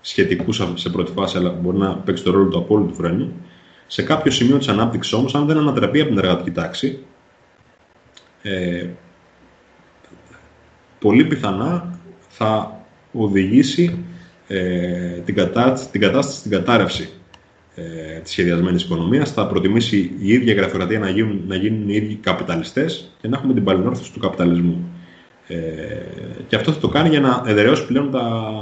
σχετικούς 0.01 0.61
σε 0.73 0.89
πρώτη 0.89 1.11
φάση, 1.11 1.37
αλλά 1.37 1.49
μπορεί 1.49 1.77
να 1.77 1.95
παίξει 1.95 2.23
το 2.23 2.31
ρόλο 2.31 2.49
του 2.49 2.57
απόλυτου 2.57 2.93
φρένου. 2.93 3.33
Σε 3.87 4.03
κάποιο 4.03 4.31
σημείο 4.31 4.57
της 4.57 4.67
ανάπτυξης 4.67 5.13
όμως, 5.13 5.35
αν 5.35 5.45
δεν 5.45 5.57
ανατραπεί 5.57 5.99
από 5.99 6.09
την 6.09 6.17
εργατική 6.17 6.51
τάξη, 6.51 6.99
ε, 8.45 8.87
πολύ 10.99 11.25
πιθανά 11.25 11.99
θα 12.27 12.79
οδηγήσει 13.11 14.05
ε, 14.47 15.19
την, 15.25 15.35
κατά, 15.35 15.73
την 15.91 16.01
κατάσταση 16.01 16.37
στην 16.37 16.51
κατάρρευση 16.51 17.09
ε, 17.75 18.19
της 18.19 18.31
σχεδιασμένης 18.31 18.83
οικονομίας. 18.83 19.31
Θα 19.31 19.47
προτιμήσει 19.47 20.13
η 20.19 20.33
ίδια 20.33 20.53
γραφειοκρατία 20.53 20.99
να 20.99 21.09
γίνουν, 21.09 21.43
να 21.47 21.55
γίνουν 21.55 21.89
οι 21.89 21.95
ίδιοι 21.95 22.15
καπιταλιστές 22.15 23.11
και 23.21 23.27
να 23.27 23.37
έχουμε 23.37 23.53
την 23.53 23.63
παλινόρθωση 23.63 24.13
του 24.13 24.19
καπιταλισμού. 24.19 24.89
Ε, 25.47 25.57
και 26.47 26.55
αυτό 26.55 26.71
θα 26.71 26.79
το 26.79 26.87
κάνει 26.87 27.09
για 27.09 27.19
να 27.19 27.43
εδραιώσει 27.45 27.85
πλέον 27.85 28.11
τα, 28.11 28.53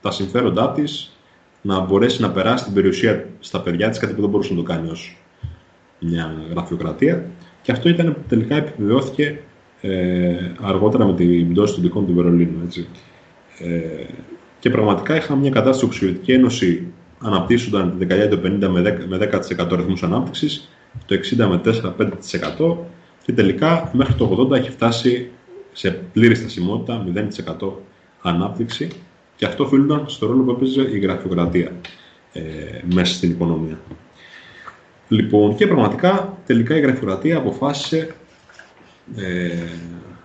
τα 0.00 0.10
συμφέροντά 0.10 0.72
της, 0.72 1.16
να 1.62 1.80
μπορέσει 1.80 2.20
να 2.20 2.30
περάσει 2.30 2.64
την 2.64 2.74
περιουσία 2.74 3.28
στα 3.40 3.60
παιδιά 3.60 3.88
της, 3.88 3.98
κάτι 3.98 4.14
που 4.14 4.20
δεν 4.20 4.30
μπορούσε 4.30 4.52
να 4.52 4.58
το 4.58 4.64
κάνει 4.64 4.90
ως 4.90 5.22
μια 6.00 6.34
γραφειοκρατία. 6.50 7.26
Και 7.68 7.74
αυτό 7.74 7.88
ήταν 7.88 8.14
που 8.14 8.20
τελικά 8.28 8.56
επιβεβαιώθηκε 8.56 9.40
ε, 9.80 10.36
αργότερα 10.60 11.06
με 11.06 11.14
την 11.14 11.52
πτώση 11.52 11.74
των 11.74 11.82
δικών 11.82 12.06
του 12.06 12.14
Βερολίνου. 12.14 12.62
Έτσι. 12.64 12.88
Ε, 13.58 14.04
και 14.58 14.70
πραγματικά 14.70 15.16
είχαμε 15.16 15.40
μια 15.40 15.50
κατάσταση 15.50 15.84
όπου 15.84 15.94
η 15.94 15.96
Σοβιετική 15.96 16.32
Ένωση 16.32 16.86
αναπτύσσονταν 17.18 17.90
τη 17.90 18.04
δεκαετία 18.04 18.28
του 18.28 18.40
50 18.44 18.68
με 19.08 19.30
10%, 19.56 19.70
10 19.70 19.76
ρυθμούς 19.76 20.02
ανάπτυξης, 20.02 20.68
το 21.06 21.14
60 21.14 21.46
με 21.46 21.60
4-5% 22.60 22.76
και 23.22 23.32
τελικά 23.32 23.90
μέχρι 23.94 24.14
το 24.14 24.48
80 24.50 24.56
έχει 24.56 24.70
φτάσει 24.70 25.30
σε 25.72 25.90
πλήρη 25.90 26.34
στασιμότητα, 26.34 27.04
0% 27.60 27.72
ανάπτυξη 28.22 28.88
και 29.36 29.46
αυτό 29.46 29.64
οφείλονταν 29.64 30.04
στο 30.08 30.26
ρόλο 30.26 30.42
που 30.42 30.50
έπαιζε 30.50 30.80
η 30.80 30.98
γραφειοκρατία 30.98 31.72
ε, 32.32 32.42
μέσα 32.94 33.14
στην 33.14 33.30
οικονομία. 33.30 33.78
Λοιπόν, 35.08 35.54
και 35.56 35.66
πραγματικά 35.66 36.38
τελικά 36.46 36.76
η 36.76 36.80
γραφειοκρατία 36.80 37.36
αποφάσισε 37.36 38.14
ε, 39.16 39.50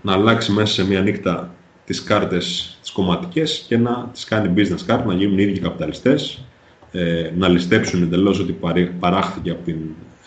να 0.01 0.13
αλλάξει 0.13 0.51
μέσα 0.51 0.73
σε 0.73 0.87
μία 0.87 1.01
νύχτα 1.01 1.55
τις 1.85 2.03
κάρτες 2.03 2.77
τις 2.81 2.91
κομματικές 2.91 3.65
και 3.67 3.77
να 3.77 4.09
τις 4.13 4.23
κάνει 4.23 4.53
business 4.57 4.91
card, 4.91 5.03
να 5.05 5.13
γίνουν 5.13 5.37
οι 5.39 5.43
ίδιοι 5.43 5.59
καπιταλιστές, 5.59 6.43
ε, 6.91 7.31
να 7.35 7.47
ληστέψουν 7.47 8.03
εντελώς 8.03 8.39
ότι 8.39 8.57
παράχθηκε 8.99 9.49
από 9.49 9.63
την 9.63 9.77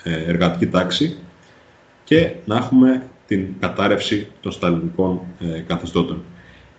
ε, 0.02 0.24
εργατική 0.26 0.66
τάξη 0.66 1.16
και 2.04 2.30
να 2.44 2.56
έχουμε 2.56 3.02
την 3.26 3.46
κατάρρευση 3.60 4.26
των 4.40 4.52
σταλινικών 4.52 5.20
ε, 5.40 5.60
καθεστώτων 5.60 6.22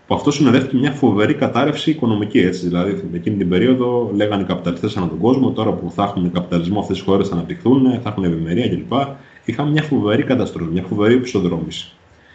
που 0.08 0.16
αυτό 0.16 0.32
συνοδεύτηκε 0.32 0.78
μια 0.78 0.92
φοβερή 0.92 1.34
κατάρρευση 1.34 1.90
οικονομική. 1.90 2.40
Έτσι. 2.40 2.68
Δηλαδή, 2.68 3.10
εκείνη 3.14 3.36
την 3.36 3.50
περίοδο 3.50 4.12
λέγανε 4.16 4.42
οι 4.42 4.46
καπιταλιστές 4.46 4.98
ανά 4.98 5.08
τον 5.08 5.18
κόσμο, 5.18 5.52
τώρα 5.52 5.72
που 5.72 5.92
θα 5.92 6.04
έχουν 6.04 6.32
καπιταλισμό 6.32 6.80
αυτές 6.80 6.98
τι 6.98 7.04
χώρες 7.04 7.28
θα 7.28 7.34
αναπτυχθούν, 7.34 8.00
θα 8.02 8.10
έχουν 8.10 8.24
ευημερία 8.24 8.70
κλπ. 8.70 8.92
Είχαμε 9.46 9.72
μια 9.72 9.82
φοβερή 9.82 10.24
καταστροφή, 10.24 10.72
μια 10.72 10.84
φοβερή 10.84 11.14
επισοδρόμηση. 11.14 11.92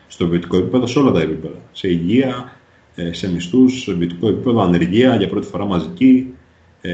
Στο 0.09 0.29
βιωτικό 0.29 0.57
επίπεδο, 0.57 0.87
σε 0.87 0.99
όλα 0.99 1.11
τα 1.11 1.21
επίπεδα. 1.21 1.55
Σε 1.73 1.89
υγεία, 1.89 2.53
ε, 2.95 3.13
σε 3.13 3.33
μισθούς, 3.33 3.83
σε 3.83 3.93
βιωτικό 3.93 4.29
επίπεδο, 4.29 4.61
ανεργία 4.61 5.17
για 5.17 5.29
πρώτη 5.29 5.47
φορά 5.47 5.65
μαζική. 5.65 6.35
Ε, 6.81 6.93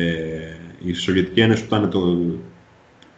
η 0.85 0.93
Σοβιετική 0.93 1.41
Ένωση 1.41 1.67
που 1.67 1.75
ήταν 1.75 1.91
το, 1.91 2.19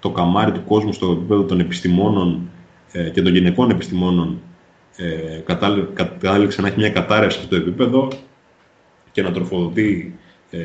το 0.01 0.11
καμάρι 0.11 0.53
του 0.53 0.65
κόσμου 0.65 0.93
στο 0.93 1.11
επίπεδο 1.11 1.43
των 1.43 1.61
επιστημόνων 1.61 2.51
ε, 2.93 3.09
και 3.09 3.23
των 3.23 3.35
γυναικών 3.35 3.71
επιστημόνων 3.71 4.39
ε, 4.97 5.43
κατάληξε 6.19 6.61
να 6.61 6.69
έχει 6.69 6.79
μια 6.79 6.91
κατάρρευση 6.91 7.43
στο 7.43 7.57
επίπεδο 7.57 8.09
και 9.13 9.23
να 9.23 9.33
τροφοδοτεί 9.33 10.19
ε, 10.51 10.61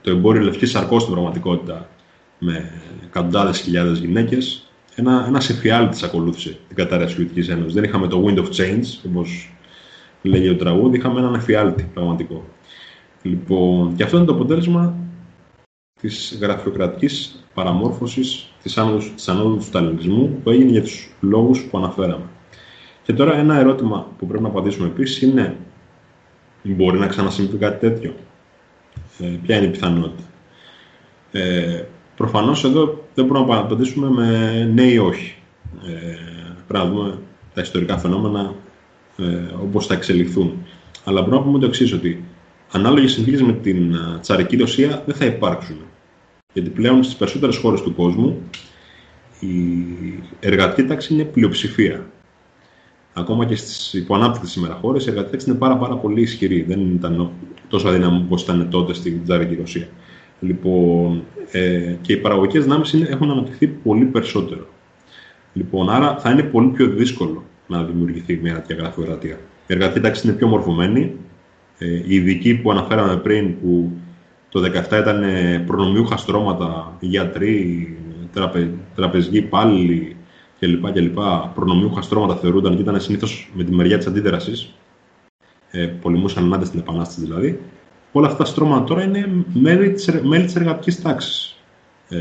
το 0.00 0.10
εμπόριο 0.10 0.42
λευκής 0.42 0.70
σαρκός 0.70 1.02
στην 1.02 1.14
πραγματικότητα 1.14 1.88
με 2.38 2.72
εκατοντάδες 3.04 3.60
χιλιάδες 3.60 3.98
γυναίκες. 3.98 4.70
Ένα, 4.94 5.24
ένα 5.28 5.38
εφιάλτη 5.38 6.04
ακολούθησε 6.04 6.58
την 6.68 6.76
κατάρρευση 6.76 7.14
της 7.14 7.24
Σοβιετικής 7.24 7.48
Ένωσης. 7.48 7.74
Δεν 7.74 7.84
είχαμε 7.84 8.06
το 8.06 8.24
Wind 8.26 8.38
of 8.38 8.46
Change, 8.46 8.84
όπως 9.06 9.52
λέγει 10.22 10.48
ο 10.48 10.56
τραγούδι, 10.56 10.96
είχαμε 10.96 11.20
έναν 11.20 11.34
εφιάλτη 11.34 11.90
πραγματικό. 11.94 12.44
Λοιπόν, 13.22 13.96
και 13.96 14.02
αυτό 14.02 14.16
είναι 14.16 14.26
το 14.26 14.32
αποτέλεσμα 14.32 14.94
της 16.00 16.38
γραφειοκρατικής 16.40 17.44
παραμόρφωσης 17.54 18.52
της 18.62 18.78
άνοδου, 18.78 19.14
της 19.14 19.28
ανόδου 19.28 19.56
του 19.56 19.62
σταλινισμού 19.62 20.40
που 20.42 20.50
έγινε 20.50 20.70
για 20.70 20.82
τους 20.82 21.10
λόγους 21.20 21.64
που 21.64 21.78
αναφέραμε. 21.78 22.24
Και 23.02 23.12
τώρα 23.12 23.34
ένα 23.34 23.58
ερώτημα 23.58 24.06
που 24.18 24.26
πρέπει 24.26 24.42
να 24.42 24.48
απαντήσουμε 24.48 24.86
επίσης 24.86 25.22
είναι 25.22 25.56
μπορεί 26.62 26.98
να 26.98 27.06
ξανασυμβεί 27.06 27.56
κάτι 27.56 27.88
τέτοιο; 27.88 28.14
Ε, 29.18 29.26
ποια 29.42 29.56
είναι 29.56 29.66
η 29.66 29.70
πιθανότητα; 29.70 30.22
Ε, 31.32 31.84
προφανώς 32.16 32.64
εδώ 32.64 33.04
δεν 33.14 33.24
μπορούμε 33.24 33.54
να 33.54 33.60
απαντήσουμε 33.60 34.10
με 34.10 34.64
ναι 34.74 34.82
ή 34.82 34.98
όχι. 34.98 35.34
Ε, 35.86 36.16
πρέπει 36.66 36.84
να 36.84 36.90
δούμε 36.90 37.18
τα 37.54 37.60
ιστορικά 37.60 37.98
φαινόμενα 37.98 38.54
ε, 39.16 39.24
όπως 39.62 39.86
θα 39.86 39.94
εξελιχθούν. 39.94 40.66
Αλλά 41.04 41.20
μπορούμε 41.20 41.36
να 41.38 41.42
πούμε 41.42 41.58
το 41.58 41.66
εξής 41.66 41.92
ότι 41.92 42.24
ανάλογες 42.72 43.12
συνθήκες 43.12 43.42
με 43.42 43.52
την 43.52 43.94
ε, 43.94 44.18
τσαρική 44.20 44.56
Ρωσία 44.56 45.02
δεν 45.06 45.14
θα 45.14 45.24
υπάρξουν. 45.24 45.76
Γιατί 46.52 46.70
πλέον 46.70 47.02
στις 47.02 47.16
περισσότερες 47.16 47.56
χώρες 47.56 47.82
του 47.82 47.94
κόσμου 47.94 48.42
η 49.40 49.56
εργατική 50.40 50.88
τάξη 50.88 51.14
είναι 51.14 51.24
πλειοψηφία. 51.24 52.06
Ακόμα 53.20 53.44
και 53.44 53.56
στις 53.56 53.92
υποανάπτυκτες 53.92 54.50
σήμερα 54.50 54.74
χώρε 54.74 54.98
η 54.98 55.04
εργατική 55.06 55.30
τάξη 55.30 55.50
είναι 55.50 55.58
πάρα, 55.58 55.76
πάρα 55.76 55.96
πολύ 55.96 56.20
ισχυρή. 56.20 56.62
Δεν 56.62 56.80
ήταν 56.80 57.30
τόσο 57.68 57.88
αδύναμη 57.88 58.22
όπως 58.24 58.42
ήταν 58.42 58.68
τότε 58.70 58.94
στην 58.94 59.22
τσαρική 59.24 59.54
Ρωσία. 59.54 59.88
Λοιπόν, 60.40 61.22
ε, 61.50 61.94
και 62.00 62.12
οι 62.12 62.16
παραγωγικές 62.16 62.62
δυνάμεις 62.62 62.94
έχουν 62.94 63.30
αναπτυχθεί 63.30 63.66
πολύ 63.66 64.04
περισσότερο. 64.04 64.66
Λοιπόν, 65.52 65.90
άρα 65.90 66.16
θα 66.18 66.30
είναι 66.30 66.42
πολύ 66.42 66.68
πιο 66.68 66.86
δύσκολο 66.86 67.44
να 67.66 67.84
δημιουργηθεί 67.84 68.38
μια 68.42 68.54
τέτοια 68.54 68.76
γραφειοκρατία. 68.76 69.38
Η 69.66 69.72
εργατική 69.72 70.00
τάξη 70.00 70.26
είναι 70.26 70.36
πιο 70.36 70.46
μορφωμένη. 70.46 71.12
Ε, 71.78 71.86
οι 71.86 72.14
ειδικοί 72.14 72.54
που 72.54 72.70
αναφέραμε 72.70 73.16
πριν, 73.16 73.60
που 73.60 73.90
το 74.48 74.60
2017 74.60 74.98
ήταν 75.00 75.24
προνομιούχα 75.66 76.16
στρώματα, 76.16 76.96
γιατροί, 77.00 77.88
τραπε, 78.32 78.70
τραπεζικοί 78.94 79.36
υπάλληλοι 79.36 80.16
κλπ. 80.60 80.92
κλπ. 80.92 81.18
Προνομιούχα 81.54 82.02
στρώματα 82.02 82.36
θεωρούνταν 82.36 82.76
και 82.76 82.82
ήταν 82.82 83.00
συνήθως 83.00 83.50
με 83.54 83.64
τη 83.64 83.72
μεριά 83.72 83.96
της 83.96 84.06
αντίδρασης. 84.06 84.74
Ε, 85.70 85.86
πολεμούσαν 85.86 86.44
ενάντια 86.44 86.66
στην 86.66 86.78
Επανάσταση 86.78 87.20
δηλαδή. 87.20 87.60
Όλα 88.12 88.26
αυτά 88.26 88.38
τα 88.38 88.44
στρώματα 88.44 88.84
τώρα 88.84 89.02
είναι 89.02 89.44
μέλη 90.22 90.44
της 90.44 90.56
εργατικής 90.56 91.02
τάξης. 91.02 91.56
Ε, 92.08 92.18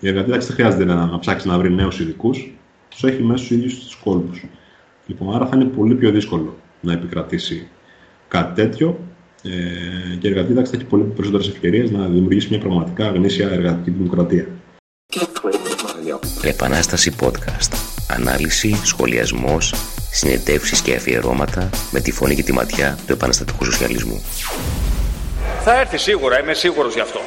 η 0.00 0.08
εργατική 0.08 0.32
τάξη 0.32 0.46
δεν 0.46 0.56
χρειάζεται 0.56 0.84
να, 0.84 1.06
να 1.06 1.18
ψάξεις 1.18 1.50
να 1.50 1.58
βρεις 1.58 1.74
νέους 1.74 2.00
ειδικούς, 2.00 2.52
τους 2.88 3.04
έχει 3.04 3.22
μέσα 3.22 3.44
στους 3.44 3.56
ίδιους 3.56 3.78
τους 3.78 3.94
κόλπους. 3.94 4.44
Λοιπόν, 5.06 5.34
άρα 5.34 5.46
θα 5.46 5.56
είναι 5.56 5.64
πολύ 5.64 5.94
πιο 5.94 6.10
δύσκολο 6.10 6.56
να 6.80 6.92
επικρατήσει 6.92 7.68
κάτι 8.28 8.62
τέτοιο 8.62 8.98
ε, 9.42 10.16
και 10.18 10.28
η 10.28 10.30
εργατική 10.30 10.54
τάξη 10.54 10.72
θα 10.72 10.78
έχει 10.78 10.88
πολύ 10.88 11.02
περισσότερες 11.02 11.48
ευκαιρίες 11.48 11.90
να 11.90 12.06
δημιουργήσει 12.06 12.48
μια 12.50 12.58
πραγματικά 12.58 13.10
γνήσια 13.10 13.48
εργατική 13.48 13.90
δημοκρατία. 13.90 14.46
Επανάσταση 16.48 17.14
podcast. 17.20 17.72
Ανάλυση, 18.08 18.80
σχολιασμός, 18.84 19.74
συνεντεύξεις 20.10 20.80
και 20.80 20.94
αφιερώματα 20.94 21.70
με 21.90 22.00
τη 22.00 22.12
φωνή 22.12 22.34
και 22.34 22.42
τη 22.42 22.52
ματιά 22.52 22.98
του 23.06 23.12
επαναστατικού 23.12 23.64
σοσιαλισμού. 23.64 24.22
Θα 25.64 25.80
έρθει 25.80 25.98
σίγουρα, 25.98 26.40
είμαι 26.40 26.54
σίγουρος 26.54 26.94
γι' 26.94 27.00
αυτό. 27.00 27.20